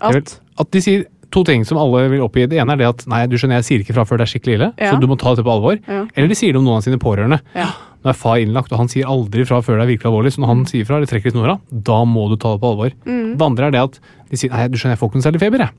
[0.00, 1.04] At At de sier
[1.34, 2.44] to ting som alle vil oppgi.
[2.48, 4.30] Det ene er det at nei, du skjønner, jeg sier ikke fra før det er
[4.38, 4.92] skikkelig ille, Ja.
[4.92, 5.80] så du må ta dette på alvor.
[5.88, 6.04] Ja.
[6.14, 7.40] Eller de sier det om noen av sine pårørende.
[7.56, 7.72] Ja.
[8.04, 10.40] Nå er far innlagt, og han sier aldri fra før det er virkelig alvorlig, så
[10.44, 12.92] når han sier fra eller trekker i snora, da må du ta det på alvor.
[13.04, 13.98] Det andre er det at
[14.30, 15.70] de sier nei, du skjønner, jeg får ikke noe særlig feber, jeg.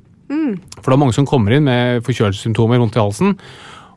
[0.82, 3.38] For det er mange som kommer inn med forkjølelsessymptomer, vondt i halsen,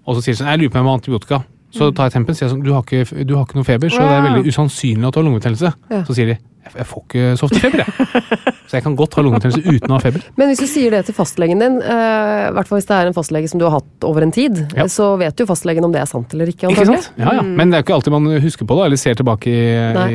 [0.06, 1.42] og så sier de sånn, jeg lurer på om jeg må antibiotika.
[1.74, 3.92] Så tar jeg tempen og sier sånn, du har, ikke, du har ikke noe feber,
[3.92, 5.72] så det er veldig usannsynlig at du har lungebetennelse.
[5.92, 6.00] Ja.
[6.08, 6.36] Så sier de,
[6.74, 8.54] jeg, får ikke så ofte feber, jeg.
[8.68, 10.24] Så jeg kan godt ha lungebetennelse uten å ha feber.
[10.36, 13.08] Men hvis du sier det til fastlegen din, eh, i hvert fall hvis det er
[13.08, 14.84] en fastlege som du har hatt over en tid, Ja.
[14.92, 16.68] så vet jo fastlegen om det er sant eller ikke.
[16.68, 17.10] Ikke sant?
[17.16, 17.42] Ja, ja.
[17.42, 19.62] Men det er jo ikke alltid man husker på det, eller ser tilbake i,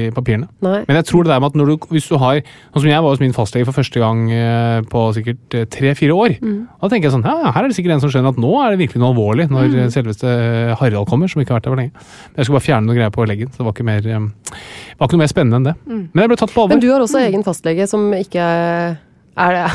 [0.05, 0.47] i papirene.
[0.61, 0.83] Nei.
[0.87, 2.43] Men jeg tror det der med at når du, hvis du har
[2.73, 6.35] Sånn som jeg var hos min fastlege for første gang eh, på sikkert tre-fire år.
[6.41, 8.73] Da tenker jeg sånn, ja, her er det sikkert en som skjønner at nå er
[8.73, 9.91] det virkelig noe alvorlig når mm.
[9.93, 10.31] selveste
[10.79, 12.07] Harald kommer, som ikke har vært der for lenge.
[12.33, 14.57] Jeg skulle bare fjerne noe greier på leggen, så det var ikke, mer, eh,
[14.99, 15.75] var ikke noe mer spennende enn det.
[15.85, 16.75] Men jeg ble tatt på alvor.
[16.75, 19.65] Men du har også egen fastlege som ikke er det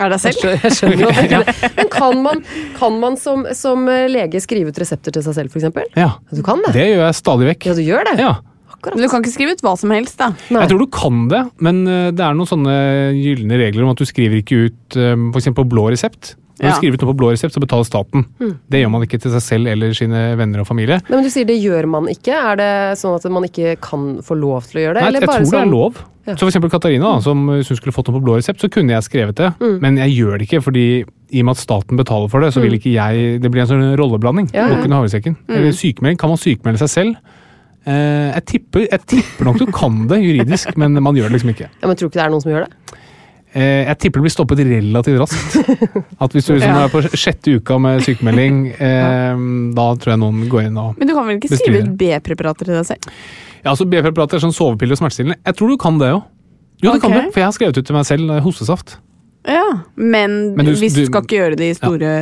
[0.00, 0.40] Er det Jeg selv?
[0.40, 1.68] skjønner, jeg skjønner hva du.
[1.76, 2.40] Men kan man,
[2.80, 5.92] kan man som, som lege skrive ut resepter til seg selv, f.eks.?
[5.98, 6.72] Ja, Du kan det?
[6.74, 7.68] det gjør jeg stadig vekk.
[7.70, 8.16] Ja, du gjør det?
[8.24, 8.32] Ja.
[8.74, 8.96] Akkurat.
[8.98, 10.32] Men du kan ikke skrive ut hva som helst, da.
[10.50, 10.64] Nei.
[10.64, 12.74] Jeg tror du kan det, men eh, det er noen sånne
[13.16, 15.30] gylne regler om at du skriver ikke ut f.eks.
[15.30, 16.34] for eksempel på blå resept.
[16.54, 16.70] Når Ja.
[16.70, 18.26] du skriver ut noe på blå resept, så betaler staten.
[18.70, 21.00] Det gjør man ikke til seg selv eller sine venner og familie.
[21.10, 22.30] Nei, men du sier det gjør man ikke.
[22.30, 25.02] Er det sånn at man ikke kan få lov til å gjøre det?
[25.02, 26.04] Nei, eller jeg bare tror det sånn- er lov.
[26.26, 26.34] Ja.
[26.36, 28.70] Så for eksempel Katarina, da, som hvis hun skulle fått noe på blå resept, så
[28.70, 29.50] kunne jeg skrevet det.
[29.82, 32.62] Men jeg gjør det ikke, fordi i og med at staten betaler for det, så
[32.62, 34.48] vil ikke jeg Det blir en sånn rolleblanding.
[34.54, 34.76] Ja, ja.
[34.76, 35.36] Bukken og havresekken.
[35.48, 36.16] Eller sykemelding.
[36.16, 37.16] Kan man sykemelde seg selv?
[37.86, 41.50] Eh, jeg, tipper, jeg tipper nok du kan det juridisk, men man gjør det liksom
[41.52, 41.68] ikke.
[41.82, 42.72] Ja, men tror du ikke det er noen som gjør det?
[43.54, 45.56] Eh, jeg tipper det blir stoppet relativt raskt.
[46.24, 46.84] At hvis du liksom Ja.
[46.88, 48.56] er på sjette uka med sykemelding,
[48.88, 49.44] eh,
[49.76, 52.66] da tror jeg noen går inn og Men du kan vel ikke skrive ut B-preparater
[52.66, 53.10] til deg selv?
[53.62, 55.38] Ja, altså B-preparater, er sånn sovepiller og smertestillende.
[55.46, 56.24] Jeg tror du kan det òg.
[56.82, 58.96] Jo, det kan du, for jeg har skrevet ut til meg selv eh, hostesaft.
[59.44, 62.12] Ja, men, Men du- hvis du skal ikke gjøre det i store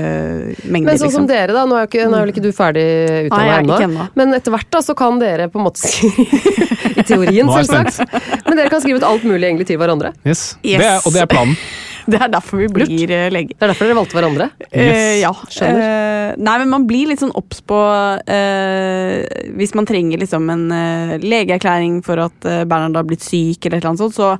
[0.67, 1.29] mengder, Men sånn som liksom.
[1.31, 1.63] dere, da.
[1.71, 2.87] Nå er, ikke, nå er vel ikke du ferdig
[3.29, 4.09] utdanna er ennå.
[4.19, 6.27] Men etter hvert da, så kan dere på en måte skrive
[6.99, 8.03] I teorien, selvsagt.
[8.49, 10.13] Men dere kan skrive ut alt mulig egentlig til hverandre.
[10.27, 10.57] Yes.
[10.65, 10.83] Yes.
[10.83, 11.57] Det er, og det er planen.
[12.03, 13.31] Det er derfor vi blir lege.
[13.31, 13.55] leger.
[13.55, 14.49] Det er derfor dere valgte hverandre.
[14.73, 14.75] Yes.
[14.75, 15.33] Uh, ja.
[15.55, 15.83] Skjønner.
[15.83, 19.15] Uh, nei, men man blir litt sånn obs på uh,
[19.59, 23.79] Hvis man trenger liksom en eh, legeerklæring for at uh, Bernhard har blitt syk, eller
[23.79, 24.33] et eller annet sånt, så,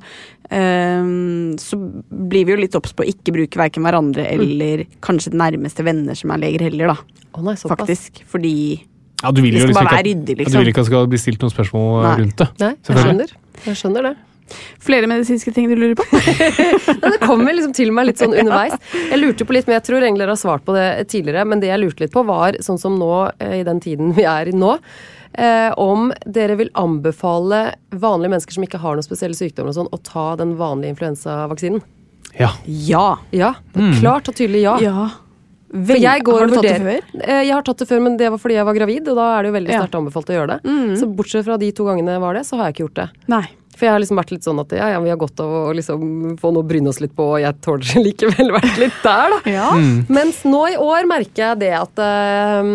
[0.53, 1.09] eh,
[1.61, 5.85] så blir vi jo litt obs på å ikke bruke verken hverandre eller kanskje nærmeste
[5.87, 7.21] venner som er leger heller, da.
[7.33, 7.55] Oh, nei.
[7.57, 8.23] Faktisk.
[8.29, 8.55] Fordi
[9.23, 10.19] Ja, du vil Vi jo skal liksom bare ikke være at, liksom.
[10.19, 10.59] ja, du liksom.
[10.61, 12.13] vil ikke at det skal bli stilt noen spørsmål Nei.
[12.21, 12.47] rundt det.
[12.61, 13.33] Nei, jeg skjønner.
[13.63, 14.13] Jeg skjønner det.
[14.83, 16.03] Flere medisinske ting du lurer på?
[16.99, 18.75] Nei, det kommer liksom til meg litt sånn underveis.
[18.93, 21.63] Jeg lurte på litt, men jeg tror egentlig dere har svart på det tidligere, men
[21.63, 24.51] det jeg lurte litt på var, sånn som nå, eh, i den tiden vi er
[24.51, 24.75] i nå,
[25.37, 29.91] eh, om dere vil anbefale vanlige mennesker som ikke har noen spesielle sykdommer og sånn,
[29.93, 31.81] å ta den vanlige influensavaksinen?
[32.39, 32.51] Ja.
[32.65, 33.07] Ja.
[33.31, 33.53] Ja.
[33.99, 34.77] Klart og tydelig ja.
[34.81, 35.09] ja.
[35.73, 37.05] For jeg går har du tatt det før?
[37.25, 39.27] Eh, Jeg har tatt det før, men det var fordi jeg var gravid, og da
[39.39, 39.81] er det jo veldig Ja.
[39.81, 40.75] sterkt anbefalt å gjøre det.
[41.01, 43.09] Så bortsett fra de to gangene var det, så har jeg ikke gjort det.
[43.33, 43.43] Nei.
[43.73, 45.73] For jeg har liksom vært litt sånn at ja, ja, vi har godt av å
[45.73, 49.33] liksom få noe å bryne oss litt på, og jeg tåler likevel vært litt der,
[49.33, 49.39] da.
[49.49, 49.71] Ja.
[50.13, 52.69] Mens nå i år merker jeg det at eh,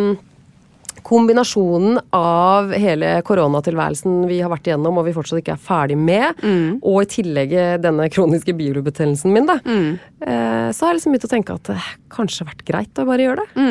[1.09, 6.39] kombinasjonen av hele koronatilværelsen vi har vært igjennom og vi fortsatt ikke er ferdig med,
[6.83, 9.91] og i tillegg denne kroniske bilobetennelsen min, da, mm.
[10.21, 11.79] så har jeg liksom begynt å tenke at det
[12.13, 13.69] kanskje har vært greit å bare gjøre det.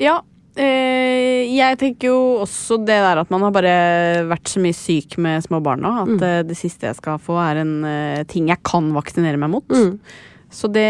[0.00, 0.20] Ja.
[0.60, 3.74] Eh, jeg tenker jo også det der at man har bare
[4.28, 6.48] vært så mye syk med små barn nå, at mm.
[6.48, 9.78] det siste jeg skal få, er en eh, ting jeg kan vaksinere meg mot.
[10.50, 10.82] Så det,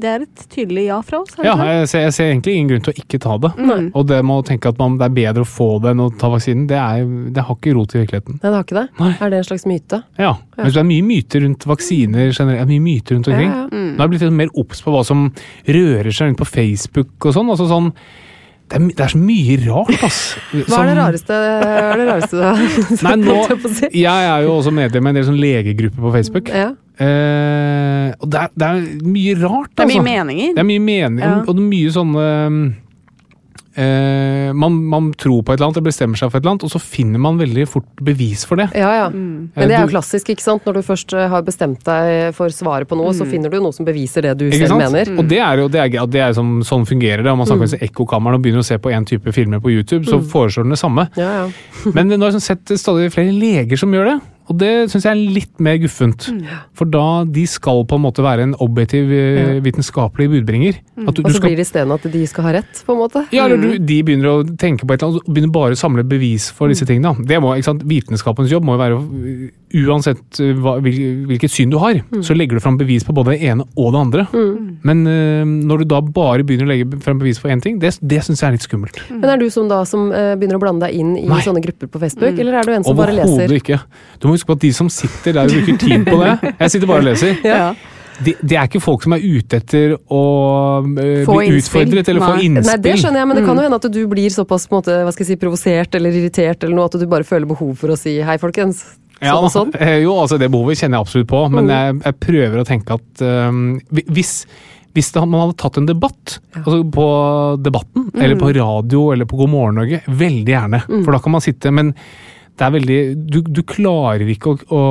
[0.00, 1.34] det er et tydelig ja fra oss.
[1.44, 3.50] Ja, jeg ser, jeg ser egentlig ingen grunn til å ikke ta det.
[3.92, 6.08] Og det med å tenke at man, det er bedre å få det enn å
[6.16, 8.38] ta vaksinen, det, er, det har ikke rot i virkeligheten.
[8.38, 8.86] Nei, det har ikke det.
[9.02, 9.10] Nei.
[9.18, 10.00] Er det en slags myte?
[10.16, 10.64] Ja, ja.
[10.64, 12.62] Det er mye myter rundt vaksiner generelt.
[12.62, 13.52] Det er mye myter rundt omkring.
[13.52, 13.82] Ja, ja.
[13.84, 15.28] Nå har jeg blitt litt mer obs på hva som
[15.68, 17.52] rører seg rundt på Facebook og sånn.
[17.52, 17.92] altså sånn
[18.68, 20.18] det er, det er så mye rart, ass.
[20.52, 22.58] Hva er det rareste, hva er det rareste du har
[23.06, 23.36] Nei, nå,
[23.96, 26.52] jeg er jo også medlem i en del sånn legegrupper på Facebook.
[26.52, 26.68] Ja.
[26.98, 29.78] Eh, og det er, det er mye rart, altså.
[29.78, 30.02] Det er altså.
[30.02, 30.52] mye meninger.
[30.52, 31.40] Det er mye meninger, Ja.
[31.46, 32.28] og det er mye sånne
[33.78, 36.66] eh, man, man tror på et eller annet, eller bestemmer seg for et eller annet,
[36.66, 38.68] og så finner man veldig fort bevis for det.
[38.78, 39.08] Ja, ja.
[39.12, 39.50] Mm.
[39.54, 40.66] Men det er jo klassisk, ikke sant.
[40.68, 43.74] Når du først eh, har bestemt deg for svaret på noe, så finner du noe
[43.76, 44.84] som beviser det du Ikke selv sant?
[44.88, 45.12] mener.
[45.18, 47.32] Og det er jo det er, det er som, sånn fungerer det.
[47.32, 50.04] Om man snakker med ekkokammeren og begynner å se på én type filmer på YouTube,
[50.08, 51.08] så foreslår den det samme.
[51.18, 51.92] Ja, ja.
[51.94, 54.18] Men nå har jeg sånn sett stadig flere leger som gjør det,
[54.48, 56.28] og det syns jeg er litt mer guffent.
[56.78, 60.78] For da de skal på en måte være en objektiv eh, vitenskapelig budbringer.
[61.04, 63.00] At du, Og så skal blir det isteden at de skal ha rett, på en
[63.02, 63.24] måte.
[63.34, 65.80] ja, eller du, De begynner å tenke på et eller annet og begynner bare å
[65.80, 67.12] samle bevis for disse tingene.
[67.28, 67.84] Det må, ikke sant?
[67.88, 69.04] Vitenskapens jobb må jo være å
[69.74, 73.34] Uansett uh, hva, hvil- hvilket syn du har, så legger du fram bevis på både
[73.36, 74.24] det ene og det andre.
[74.86, 77.92] Men uh, når du da bare begynner å legge fram bevis for én ting, det,
[78.00, 78.96] det syns jeg er litt skummelt.
[79.10, 81.42] Men er du som da som uh, begynner å blande deg inn i Nei.
[81.44, 83.58] sånne grupper på Facebook, eller er du en som bare Overhodet leser?
[83.60, 83.80] ikke.
[84.22, 86.74] Du må huske på at de som sitter der og bruker tid på det Jeg
[86.74, 87.38] sitter bare og leser.
[87.46, 87.68] Ja.
[88.18, 90.22] Det de er ikke folk som er ute etter å
[90.82, 92.66] bli utfordret eller få innspill.
[92.66, 95.12] Nei, det skjønner jeg, men det kan jo hende at du blir såpass måte, hva
[95.14, 97.98] skal jeg si, provosert eller irritert eller noe, at du bare føler behov for å
[98.00, 98.82] si hei, folkens.
[99.20, 99.70] Ja, Sånn og sånn.
[99.82, 102.94] eh, jo, altså det behovet kjenner jeg absolutt på, men jeg, jeg prøver å tenke
[103.00, 103.62] at um,
[104.14, 104.32] hvis,
[104.94, 107.06] hvis det, man hadde tatt en debatt altså på
[107.64, 110.82] Debatten, eller på radio eller på God morgen Norge, veldig gjerne.
[111.02, 111.90] For da kan man sitte, men
[112.58, 113.00] det er veldig,
[113.30, 114.82] du, du klarer ikke å, å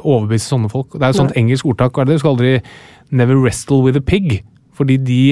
[0.00, 0.96] overbevise sånne folk.
[0.96, 1.96] Det er et sånt engelsk ordtak.
[2.00, 2.16] er det?
[2.18, 2.56] Du skal aldri
[3.10, 4.42] 'never wrestle with a pig',
[4.76, 5.22] fordi de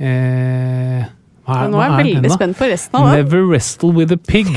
[0.00, 1.04] eh,
[1.44, 3.18] hva Men nå er jeg veldig spent på resten av det.
[3.24, 4.48] Never wrestle with a pig.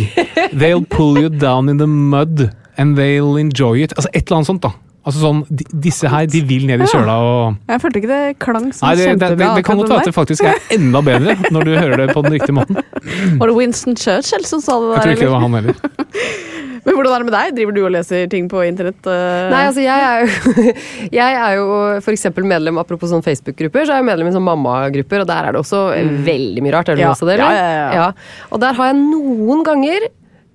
[0.55, 2.47] They'll pull you down in the mud
[2.77, 3.93] and they'll enjoy it.
[3.97, 4.71] Altså et eller annet sånt, da.
[5.07, 8.23] Altså sånn, de, Disse her de vil ned i søla og Jeg følte ikke det
[8.43, 10.99] klang så Nei, det, det, det, det kan godt være at det faktisk er enda
[11.05, 12.81] bedre når du hører det på den riktige måten.
[13.39, 14.97] Var det Winston Churchill som sa det der?
[14.97, 15.79] Jeg tror ikke det var han heller.
[16.87, 17.55] Men hvordan er det med deg?
[17.57, 19.07] Driver du og leser ting på internett?
[19.11, 19.47] eh?
[19.51, 20.75] Nei, altså jeg er jo,
[21.17, 21.65] jeg er jo
[22.05, 25.49] for eksempel medlem, apropos sånn Facebook-grupper, så er jeg medlem i sånn mammagrupper, og der
[25.49, 25.81] er det også
[26.27, 26.91] veldig mye rart.
[26.93, 27.09] Er det Ja.
[27.11, 27.57] også det, eller?
[27.59, 28.45] Ja, ja, ja.
[28.55, 30.07] Og der har jeg noen ganger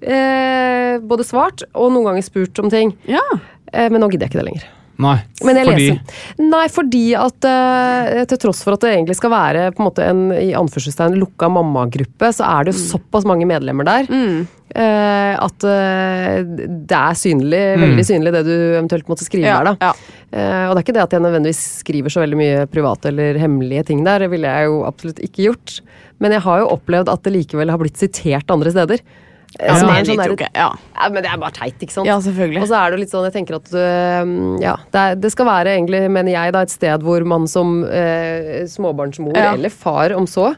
[0.03, 2.95] eh, både svart og noen ganger spurt om ting.
[3.09, 3.25] Ja.
[3.73, 4.71] Eh, men nå gidder jeg ikke det lenger.
[5.03, 6.17] Nei, Men jeg fordi leser.
[6.53, 10.05] Nei, fordi at eh, til tross for at det egentlig skal være på en måte
[10.07, 15.67] en i anførselstegn lukka mammagruppe, så er det jo såpass mange medlemmer der eh, at
[15.69, 19.91] eh, det er synlig, veldig synlig det du eventuelt måtte skrive Ja, der, da.
[19.91, 20.21] ja.
[20.31, 23.41] Eh, og det er ikke det at jeg nødvendigvis skriver så veldig mye private eller
[23.43, 25.81] hemmelige ting der, det ville jeg jo absolutt ikke gjort.
[26.23, 29.03] Men jeg har jo opplevd at det likevel har blitt sitert andre steder.
[29.61, 30.49] Ja, som det er en sånn der-.
[30.57, 30.69] Ja.
[30.97, 32.09] ja, men det er bare teit, ikke sant?
[32.09, 32.63] ja, selvfølgelig.
[32.65, 33.73] Og så er det litt sånn, jeg tenker at
[34.65, 37.83] ja, det, er, det skal være egentlig, mener jeg, da, et sted hvor man som
[37.85, 39.53] eh, småbarnsmor, Ja.
[39.53, 40.55] eller far om så,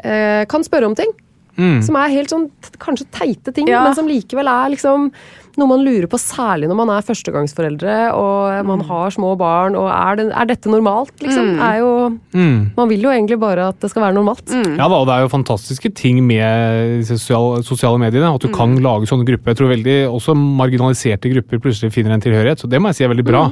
[0.00, 1.12] eh, kan spørre om ting.
[1.58, 1.82] Mm.
[1.82, 2.48] Som er helt sånn
[2.78, 3.82] kanskje teite ting, Ja.
[3.84, 5.10] men som likevel er liksom
[5.58, 9.74] noe man lurer på, særlig når man er førstegangsforeldre og man har små barn.
[9.74, 11.58] og Er, det, er dette normalt, liksom?
[11.58, 11.90] Er jo,
[12.32, 12.76] mm.
[12.76, 14.46] man vil jo egentlig bare at det skal være normalt.
[14.78, 18.22] Ja da, og det er jo fantastiske ting med sosiale, sosiale medier.
[18.28, 19.50] At du kan lage sånne grupper.
[19.50, 22.62] Jeg tror veldig også marginaliserte grupper plutselig finner en tilhørighet.
[22.62, 23.48] Så det må jeg si er veldig bra.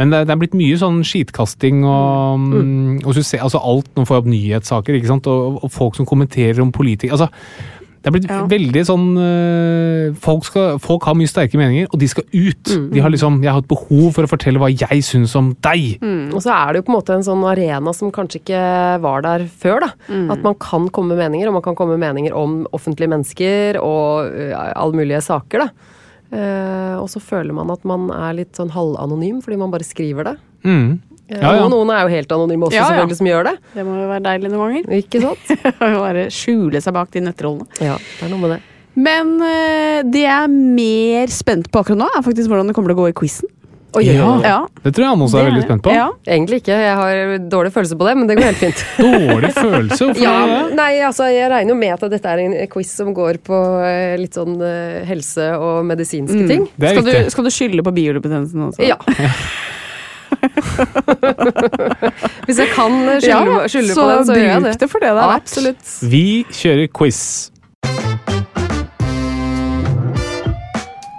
[0.00, 3.04] Men det, det er blitt mye sånn skitkasting og, mm.
[3.04, 5.30] og så ser, altså alt Nå får jeg opp nyhetssaker, ikke sant?
[5.30, 7.14] Og, og folk som kommenterer om politikere.
[7.14, 7.30] Altså,
[8.04, 8.42] det er blitt Ja.
[8.44, 12.72] veldig sånn øh, folk, skal, folk har mye sterke meninger, og de skal ut.
[12.92, 16.02] De har liksom, Jeg har et behov for å fortelle hva jeg syns om deg.
[16.34, 18.60] Og så er det jo på en måte en sånn arena som kanskje ikke
[19.00, 19.86] var der før.
[19.86, 19.90] da.
[20.34, 23.80] At man kan komme med meninger, og man kan komme med meninger om offentlige mennesker
[23.80, 25.64] og uh, alle mulige saker.
[25.64, 25.93] da.
[26.34, 30.32] Eh, og så føler man at man er litt sånn halvanonym fordi man bare skriver
[30.32, 30.36] det.
[30.66, 31.00] Mm.
[31.28, 31.62] Eh, Ja, ja.
[31.64, 32.88] Og noen er jo helt anonyme også, Ja, ja.
[32.90, 33.54] selvfølgelig, som gjør det.
[33.74, 34.90] Det må jo være deilig noen ganger.
[34.98, 35.52] Ikke sant?
[35.80, 37.68] Bare skjule seg bak de nøtterollene.
[37.80, 38.60] Ja, det er noe med det.
[38.94, 42.92] Men eh, det jeg er mer spent på akkurat nå, er faktisk hvordan det kommer
[42.92, 43.48] til å gå i quizen.
[43.94, 44.14] Oi, oi.
[44.42, 44.56] Ja.
[44.82, 45.92] Det tror jeg han også er veldig spent på.
[45.94, 46.06] Ja.
[46.26, 47.12] Egentlig ikke, jeg har
[47.52, 48.80] dårlig følelse på det, men det går helt fint.
[49.04, 50.00] Dårlig følelse.
[50.08, 50.74] Hvorfor Ja, det?
[50.80, 54.16] nei, altså Jeg regner jo med at dette er en quiz som går på eh,
[54.18, 56.66] litt sånn eh, helse og medisinske ting.
[56.74, 58.82] Det er Skal, du, skal du skylde på biolubetennelsen også?
[58.84, 58.98] Ja.
[62.44, 64.80] Hvis jeg kan eh, skylde, Ja, skylde på den, så gjør jeg bruk det.
[64.82, 65.42] det for det det er verdt.
[65.46, 65.86] Absolutt.
[66.10, 67.22] Vi kjører quiz.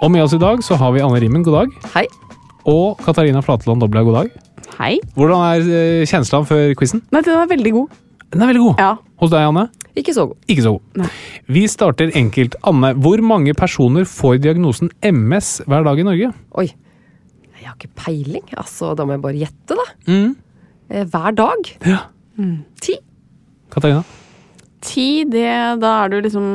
[0.04, 1.68] Og med oss i dag så har vi Anne Rimmen, god dag.
[1.96, 2.04] Hei.
[2.66, 4.30] Og Katarina Flateland Dobla, god dag.
[4.80, 4.96] Hei.
[5.16, 7.02] Hvordan er eh, kjenslene før quizen?
[7.14, 7.94] Nei, den er veldig god.
[8.34, 8.80] Den er veldig god.
[8.82, 8.88] Ja.
[9.22, 9.66] Hos deg, Anne?
[9.96, 10.40] Ikke så god.
[10.50, 10.98] Ikke så god.
[11.00, 11.10] Nei.
[11.56, 12.56] Vi starter enkelt.
[12.66, 16.32] Anne, hvor mange personer får diagnosen MS hver dag i Norge?
[16.60, 16.66] Oi.
[17.56, 18.44] Jeg har ikke peiling.
[18.58, 19.86] Altså, Da må jeg bare gjette, da.
[20.10, 20.34] Mm.
[20.90, 21.70] Eh, Hver dag.
[21.86, 22.02] Ja.
[22.82, 22.98] Ti.
[23.72, 24.02] Katarina?
[24.86, 25.46] Ti, det,
[25.82, 26.50] da er du liksom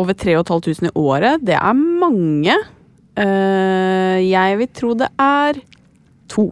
[0.00, 1.44] over 3500 i året.
[1.46, 2.56] Det er mange.
[3.16, 5.60] Eh, jeg vil tro det er
[6.32, 6.48] to.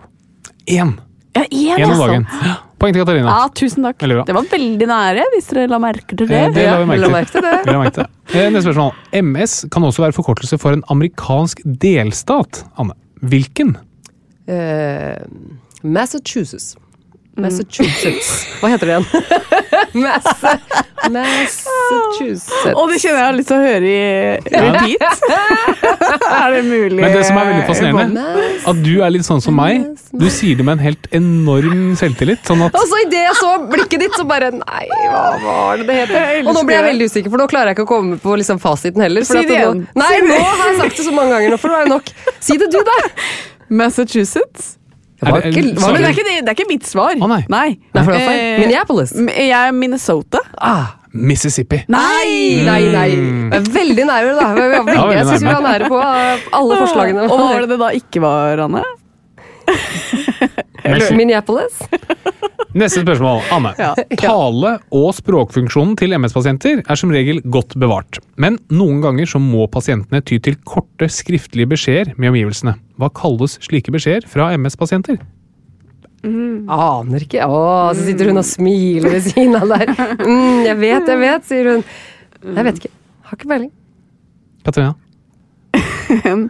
[0.71, 0.93] Én.
[1.35, 2.07] Ja, én, Én om altså.
[2.07, 2.27] dagen.
[2.45, 2.55] Ja.
[2.83, 3.31] Poeng til Katarina.
[3.31, 3.99] Ja, tusen takk.
[4.03, 6.41] Det var veldig nære, hvis dere la merke til det.
[6.49, 7.13] Eh, det la vi merke til.
[7.15, 7.53] merke til det.
[7.65, 8.07] Det la merke til.
[8.35, 8.93] Eh, Neste spørsmål.
[9.23, 12.65] MS kan også være forkortelse for en amerikansk delstat.
[12.79, 13.77] Anne, hvilken?
[14.51, 15.15] Uh,
[15.83, 16.77] Massachusetts.
[17.41, 18.47] Massachusetts.
[18.61, 19.07] Hva heter det igjen?
[20.05, 20.53] Massa
[21.13, 22.75] Massachusetts.
[22.77, 24.03] Og det kjenner jeg har lyst til å høre i
[24.53, 25.23] repeat.
[26.43, 26.99] er det mulig?
[27.01, 28.27] Men det som er veldig fascinerende,
[28.73, 29.89] at du er litt sånn som meg.
[30.13, 32.45] Du sier det med en helt enorm selvtillit.
[32.49, 35.89] Sånn at Og så idet jeg så blikket ditt, så bare Nei, hva var det
[35.89, 36.43] det heter?
[36.45, 38.61] Og nå ble jeg veldig usikker, for nå klarer jeg ikke å komme på liksom
[38.63, 39.25] fasiten heller.
[39.27, 39.83] Si det det nå, igjen.
[39.97, 42.15] Nei, nå har jeg sagt det så mange ganger, nå får det være nok.
[42.45, 43.01] Si det du, da!
[43.73, 44.77] Massachusetts?
[45.23, 46.69] Det var Er det- ikke, er- var det, det er ikke, det, det er ikke
[46.69, 47.15] mitt svar.
[47.15, 47.45] Å, nei.
[47.49, 47.69] nei.
[47.95, 48.41] Nei, for det var feil.
[48.43, 49.13] Eh, Minneapolis.
[49.31, 50.41] Jeg er Minnesota.
[50.59, 51.83] ah, Mississippi.
[51.93, 53.11] nei, nei, nei.
[53.53, 54.49] Er Veldig nære, da.
[55.13, 57.27] Jeg syns vi var nære på alle forslagene.
[57.29, 58.83] Og hva var det det da ikke var, Anne?
[61.19, 61.83] Minneapolis.
[62.73, 63.43] Neste spørsmål.
[63.53, 63.75] Anne.
[63.77, 63.91] Ja.
[64.17, 68.17] Tale- og språkfunksjonen til MS-pasienter er som regel godt bevart.
[68.41, 72.79] Men noen ganger så må pasientene ty til korte skriftlige beskjeder med omgivelsene.
[72.97, 75.21] Hva kalles slike beskjeder fra MS-pasienter?
[76.23, 77.45] Aner ikke.
[77.45, 79.93] Å, så sitter hun og smiler ved siden av der.
[80.23, 81.87] Mm, jeg vet, jeg vet, sier hun.
[82.47, 82.93] Jeg vet ikke.
[83.29, 83.73] Har ikke peiling.
[84.67, 84.95] Katarina?
[86.29, 86.43] En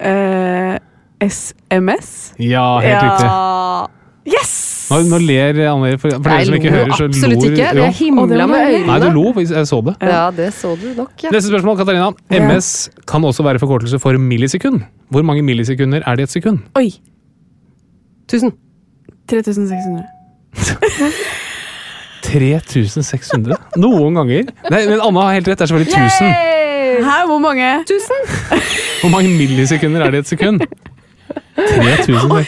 [0.00, 0.78] eh,
[1.24, 2.32] SMS?
[2.38, 3.28] Ja, helt riktig.
[4.24, 4.52] Yes!
[4.88, 7.68] Nå, nå ler Anne, for, for dere som ikke hører, så absolutt lor ikke.
[7.80, 8.86] Jeg himla med øynene.
[8.88, 9.94] Nei, du lo jeg så det.
[10.04, 11.32] Ja, det så du nok, ja.
[11.32, 12.10] Neste spørsmål, Katarina.
[12.32, 12.68] MS
[13.08, 14.84] kan også være forkortelse for millisekund.
[15.12, 16.60] Hvor mange millisekunder er det i et sekund?
[16.76, 16.88] Oi.
[18.28, 18.52] Tusen.
[19.28, 20.04] 3600.
[22.24, 23.56] 3600?
[23.84, 24.52] Noen ganger.
[24.70, 25.60] Nei, men Anna har helt rett.
[25.60, 26.52] Det er selvfølgelig 1000.
[27.04, 27.68] Hæ, hvor mange?
[29.00, 30.60] Hvor mange millisekunder er det i et sekund?
[31.56, 32.46] 3000.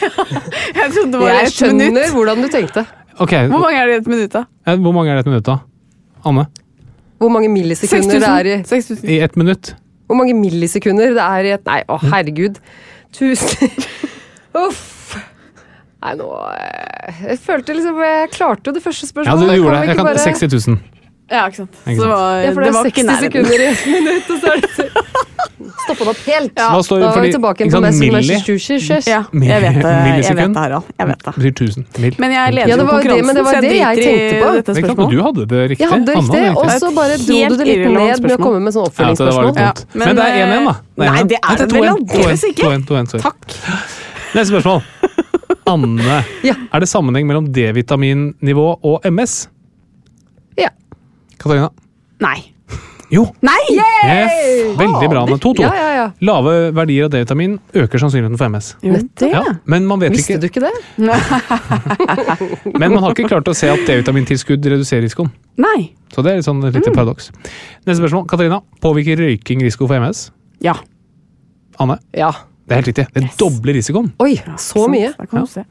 [0.77, 2.13] Jeg trodde det var Jeg et skjønner minutt.
[2.17, 2.87] hvordan du tenkte.
[3.19, 3.47] Okay.
[3.49, 4.45] Hvor mange er det i et minutt, da?
[4.77, 5.57] hvor mange er det i et minutt, da?
[6.27, 6.47] Anne?
[7.19, 9.05] Hvor mange millisekunder det er i 6000.
[9.09, 9.75] I ett minutt?
[10.07, 12.59] Hvor mange millisekunder det er i et Nei, å herregud.
[13.17, 13.71] Tusen
[14.67, 15.17] Uff.
[16.03, 19.49] Nei, nå eh, Jeg følte liksom Jeg klarte jo det første Ja, spørsmålet.
[19.49, 19.89] du gjorde det.
[19.89, 20.79] Jeg kan bare- 60 000.
[21.31, 21.72] Ja, ikke sant.
[21.83, 22.11] Ikke Så det sant.
[22.12, 24.61] var, Ja, for det det er var 60 sekunder i et minutt, og så er
[24.61, 24.93] det
[25.87, 26.55] Stoppa det opp helt.
[26.59, 29.07] Hva står Da var vi tilbake ikke på sant, Mass- milli Massachusetts.
[29.07, 29.93] Ja, jeg vet det,
[30.27, 30.85] jeg vet det Harald.
[30.99, 31.33] Jeg vet det.
[31.37, 31.87] betyr 1000.
[32.03, 32.14] Mil.
[32.22, 34.03] Men jeg leder Ja, det var var det- men det var så det jeg driter
[34.03, 34.53] i tenkte på.
[34.57, 35.11] dette Det er klart, spørsmålet.
[35.11, 35.79] du hadde det riktig.
[35.81, 38.61] Jeg hadde det riktig, og så bare dro du det litt ned med å komme
[38.66, 39.55] med sånn Ja, det oppfølgingsspørsmål.
[39.95, 40.74] men, Men det er 1-1, da.
[40.97, 42.62] Nei, nei, det er det 2-1, vel aldeles ikke.
[42.62, 43.22] 2-1, 2-1, sorry.
[43.22, 43.39] Takk.
[44.35, 44.83] Neste spørsmål.
[45.72, 46.24] Anne,
[46.72, 49.49] er det sammenheng mellom D-vitaminnivå og MS?
[50.59, 50.68] Ja.
[51.39, 51.70] Katarina?
[52.24, 52.53] Nei.
[53.12, 53.22] Jo!
[53.47, 53.61] Nei!
[53.70, 54.78] Yes.
[54.78, 55.26] Veldig bra.
[55.28, 55.62] med 2-2.
[55.62, 56.07] Ja, ja, ja.
[56.26, 58.72] Lave verdier av D-vitamin øker sannsynligheten for MS.
[58.82, 59.28] Gjør det?
[59.30, 60.72] Ja, men man vet Visste ikke du ikke det?
[62.80, 65.30] Men man har ikke klart å se at D-vitamintilskudd reduserer risikoen.
[65.62, 65.93] Nei.
[66.14, 67.30] Så det er litt sånn et lite paradoks.
[67.87, 68.26] Neste spørsmål.
[68.32, 70.26] Katarina, påvirker røyking risiko for MS?
[70.66, 70.74] Ja.
[71.82, 72.01] Anne?
[72.16, 72.32] Ja.
[72.66, 73.07] Det er helt riktig.
[73.14, 74.11] Det dobler risikoen.
[74.22, 75.14] Oi, så mye.
[75.14, 75.62] Der kan du se.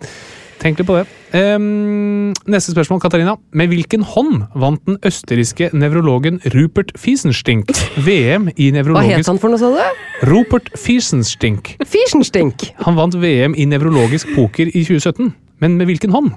[0.62, 1.06] Tenk litt på det.
[1.36, 3.36] Um, neste spørsmål, Katarina.
[3.51, 7.74] Med hvilken hånd vant den østerrikske nevrologen Rupert Fiesenstink
[8.06, 10.28] VM i Hva het han for noe, sa du?
[10.30, 11.76] Rupert Fiesenstink.
[11.84, 12.70] Fiesenstink.
[12.86, 15.34] Han vant VM i nevrologisk poker i 2017.
[15.60, 16.32] Men med hvilken hånd?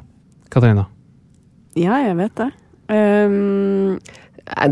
[0.50, 0.88] Katarina?
[1.78, 2.50] Ja, jeg vet det.
[2.88, 3.98] Um,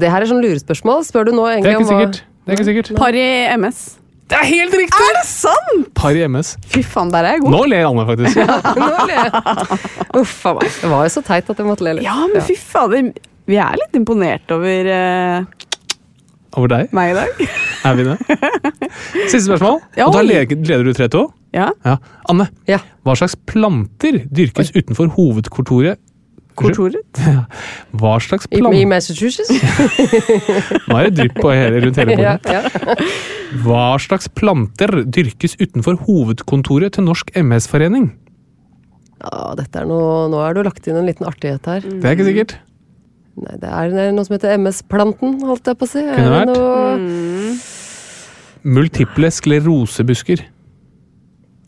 [0.00, 1.04] Det her er sånn lurespørsmål.
[1.06, 2.22] Spør du nå egentlig om hva.
[2.46, 2.96] Det er ikke sikkert.
[2.96, 3.26] par i
[3.58, 3.98] MS.
[4.26, 5.04] Det er helt riktig!
[5.06, 5.90] Er det sant?!
[5.94, 6.54] Par i MS.
[6.72, 7.52] Fy faen, der er jeg god.
[7.54, 8.40] Nå ler Anne, faktisk.
[8.82, 9.78] Nå ler jeg.
[10.18, 10.72] Uff a meg.
[10.80, 12.06] Det var jo så teit at jeg måtte le litt.
[12.08, 13.12] Ja, men fy fader.
[13.46, 15.46] Vi er litt imponert over uh...
[16.56, 16.92] Over deg.
[16.96, 17.40] meg i dag.
[17.86, 18.16] Er vi det?
[19.28, 19.78] Siste spørsmål.
[19.98, 21.22] Ja, Og da leder leder du 3-2.
[21.54, 21.68] Ja.
[21.86, 21.96] Ja.
[22.32, 22.80] Anne, Ja.
[23.06, 26.00] hva slags planter dyrkes utenfor hovedkontoret
[26.56, 27.20] Kontoret.
[27.96, 29.50] Hva slags I, I planter Massachusetts?
[30.88, 32.52] Nå er det drypp på hele, rundt hele bordet.
[32.52, 32.62] ja.
[33.66, 38.10] Hva slags planter dyrkes utenfor hovedkontoret til Norsk MS-forening?
[39.16, 41.84] ja, dette er noe Nå er du lagt inn en liten artighet her.
[41.86, 42.56] Det er ikke sikkert.
[43.36, 46.02] Nei, det er noe som heter MS-planten, holdt jeg på å si.
[46.02, 46.52] Er Kunne vært.
[46.56, 47.56] Noe...
[48.76, 50.42] Multiple sklerosebusker.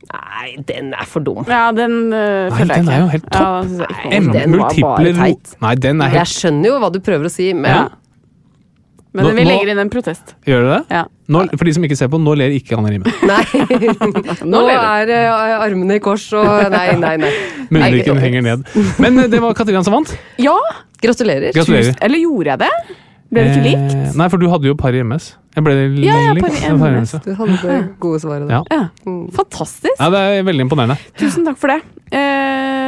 [0.09, 1.43] Nei, den er for dum.
[1.49, 3.71] Ja, den uh, Nei, den er jo helt topp.
[3.77, 5.57] Ja, Nei, den multipler var bare teit.
[5.65, 7.89] Nei, den er Jeg skjønner jo hva du prøver å si, men Ja.
[9.17, 10.35] Men Nå- vi nå- legger inn en protest.
[10.47, 10.81] Gjør du det?
[10.93, 11.05] Ja.
[11.33, 13.09] Nå, for de som ikke ser på, nå ler ikke Anne Rime.
[13.31, 13.45] Nei.
[14.53, 17.33] Nå er uh, armene i kors og Nei, nei, nei.
[17.73, 18.69] Munnviken henger ned.
[19.01, 20.13] Men uh, det var Katarina som vant.
[20.41, 20.55] Ja!
[21.03, 21.53] Gratulerer.
[21.57, 21.97] Gratulerer.
[22.05, 22.97] Eller gjorde jeg det?
[23.29, 23.95] Ble det ikke likt?
[23.95, 25.35] Eh, nei, for du hadde jo par i MS.
[25.59, 27.12] Jeg ble litt Ja, ja, par i MS.
[27.24, 28.57] Du hadde det gode svaret der.
[28.57, 28.62] Ja.
[28.72, 29.14] Ja.
[29.37, 29.97] Fantastisk.
[29.99, 30.97] Ja, det er veldig imponerende.
[31.20, 31.83] Tusen takk for det.
[32.09, 32.79] Eh,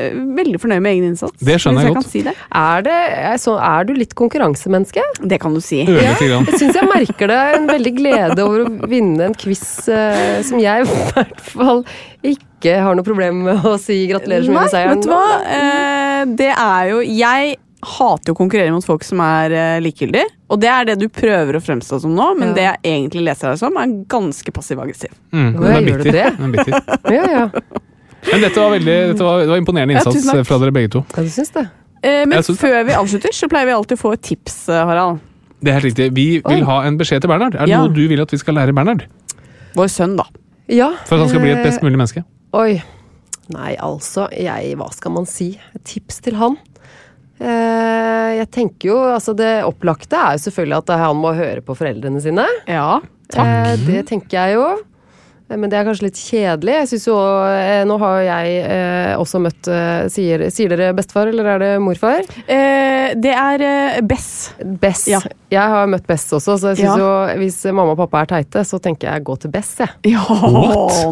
[0.00, 1.36] eh, veldig fornøyd med egen innsats.
[1.40, 2.10] Det skjønner jeg, jeg godt.
[2.12, 2.34] si det.
[2.60, 2.98] Er, det,
[3.30, 5.04] er, så, er du litt konkurransemenneske?
[5.32, 5.82] Det kan du si.
[5.86, 6.12] Ja.
[6.20, 10.60] Jeg syns jeg merker det en veldig glede over å vinne en quiz eh, som
[10.62, 11.84] jeg i hvert fall
[12.26, 15.00] ikke har noe problem med å si gratulerer så mye Nei, med seieren.
[15.00, 15.26] vet du hva?
[15.56, 20.26] Eh, det er jo Jeg hater å konkurrere mot folk som er eh, likegyldige.
[20.50, 22.54] Og det er det du prøver å fremstå som nå, men Ja.
[22.54, 25.12] det jeg egentlig leser deg som, er ganske passiv-aggressiv.
[25.32, 26.12] Mm, den er bitter.
[26.12, 26.26] det?
[26.36, 26.80] Den er bitter.
[27.16, 27.44] Ja, ja.
[28.30, 31.00] Men dette var, veldig, dette var, det var imponerende innsats ja, fra dere begge to.
[31.16, 31.62] ja, du syns det?
[32.02, 34.68] Eh, men Jeg synes- før vi avslutter, så pleier vi alltid å få et tips,
[34.68, 35.20] eh, Harald.
[35.62, 36.10] Det er helt riktig.
[36.16, 36.66] Vi vil Oi.
[36.68, 37.54] ha en beskjed til Bernhard.
[37.56, 37.80] Er det Ja.
[37.84, 39.06] noe du vil at vi skal lære Bernhard?
[39.76, 40.24] Vår sønn, da.
[40.68, 40.92] Ja.
[41.06, 42.24] For at han skal bli et eh, best mulig menneske?
[42.52, 42.82] Oi.
[43.50, 45.58] Nei, altså, jeg Hva skal man si?
[45.74, 46.56] Et tips til han?
[47.40, 51.76] Eh, jeg tenker jo, altså Det opplagte er jo selvfølgelig at han må høre på
[51.78, 52.44] foreldrene sine.
[52.68, 53.00] Ja.
[53.32, 53.84] takk.
[53.86, 54.68] det tenker jeg jo.
[55.50, 56.74] Eh, Men det er kanskje litt kjedelig.
[56.78, 57.16] Jeg synes jo,
[57.50, 61.70] eh, Nå har jeg eh, også møtt eh, sier, sier dere bestefar, eller er det
[61.82, 62.22] morfar?
[62.46, 64.54] Eh, det er eh, Bess.
[64.62, 65.06] Bess.
[65.10, 65.20] Ja.
[65.50, 66.98] Jeg har møtt Bess også, så jeg synes Ja.
[67.02, 69.90] jo hvis mamma og pappa er teite, så tenker jeg gå til Bess, jeg.
[70.14, 70.64] Ja, nå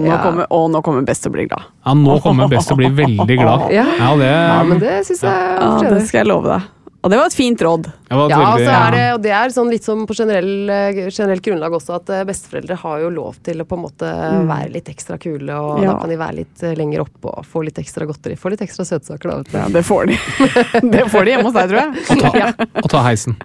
[0.07, 0.20] Ja.
[0.22, 1.66] kommer, å, nå kommer Bess til å bli glad.
[1.84, 3.66] Ja, nå kommer Bess til å bli veldig glad.
[3.78, 3.84] Ja.
[3.99, 6.62] Ja, det, Ja, men det syns jeg Ja, det skal jeg love deg.
[7.09, 7.86] Og det var et fint råd.
[7.88, 8.72] det Ja, veldig, ja.
[8.84, 12.11] er det, og det er sånn litt som på generell, eh, generelt grunnlag også at
[12.12, 14.11] eh, besteforeldre har jo lov til å på en måte
[14.50, 15.94] være litt ekstra kule, og Ja.
[15.94, 18.36] da kan de være litt eh, lenger oppe og få litt ekstra godteri.
[18.36, 19.38] Få litt ekstra søtsaker, da.
[19.40, 19.56] vet du.
[19.56, 20.18] Ja, det får de.
[20.98, 21.96] det får de hjemme hos deg, tror jeg.
[22.12, 23.40] Og ta, og ta heisen.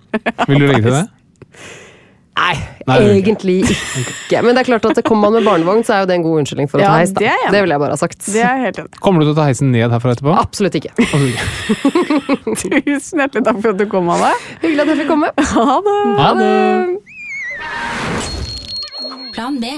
[0.51, 1.05] Vil du legge til det?
[2.33, 2.55] Nei,
[2.89, 4.39] Nei, egentlig ikke.
[4.43, 6.39] Men det er klart at kommer man med barnevogn, så er jo det en god
[6.41, 7.13] unnskyldning for å Ja, ta heis.
[7.13, 7.19] Da.
[7.21, 7.45] det er.
[7.53, 8.19] Det vil jeg bare ha sagt.
[8.25, 8.99] Det er helt enig.
[9.05, 10.33] Kommer du til å ta heisen ned herfra etterpå?
[10.41, 10.91] Absolutt ikke.
[12.63, 14.33] Tusen hjertelig takk for at du kom, Anne.
[14.65, 15.29] Hyggelig at jeg fikk komme.
[15.53, 15.97] Ha det.
[16.19, 16.53] Ha det!
[19.33, 19.77] Plan B.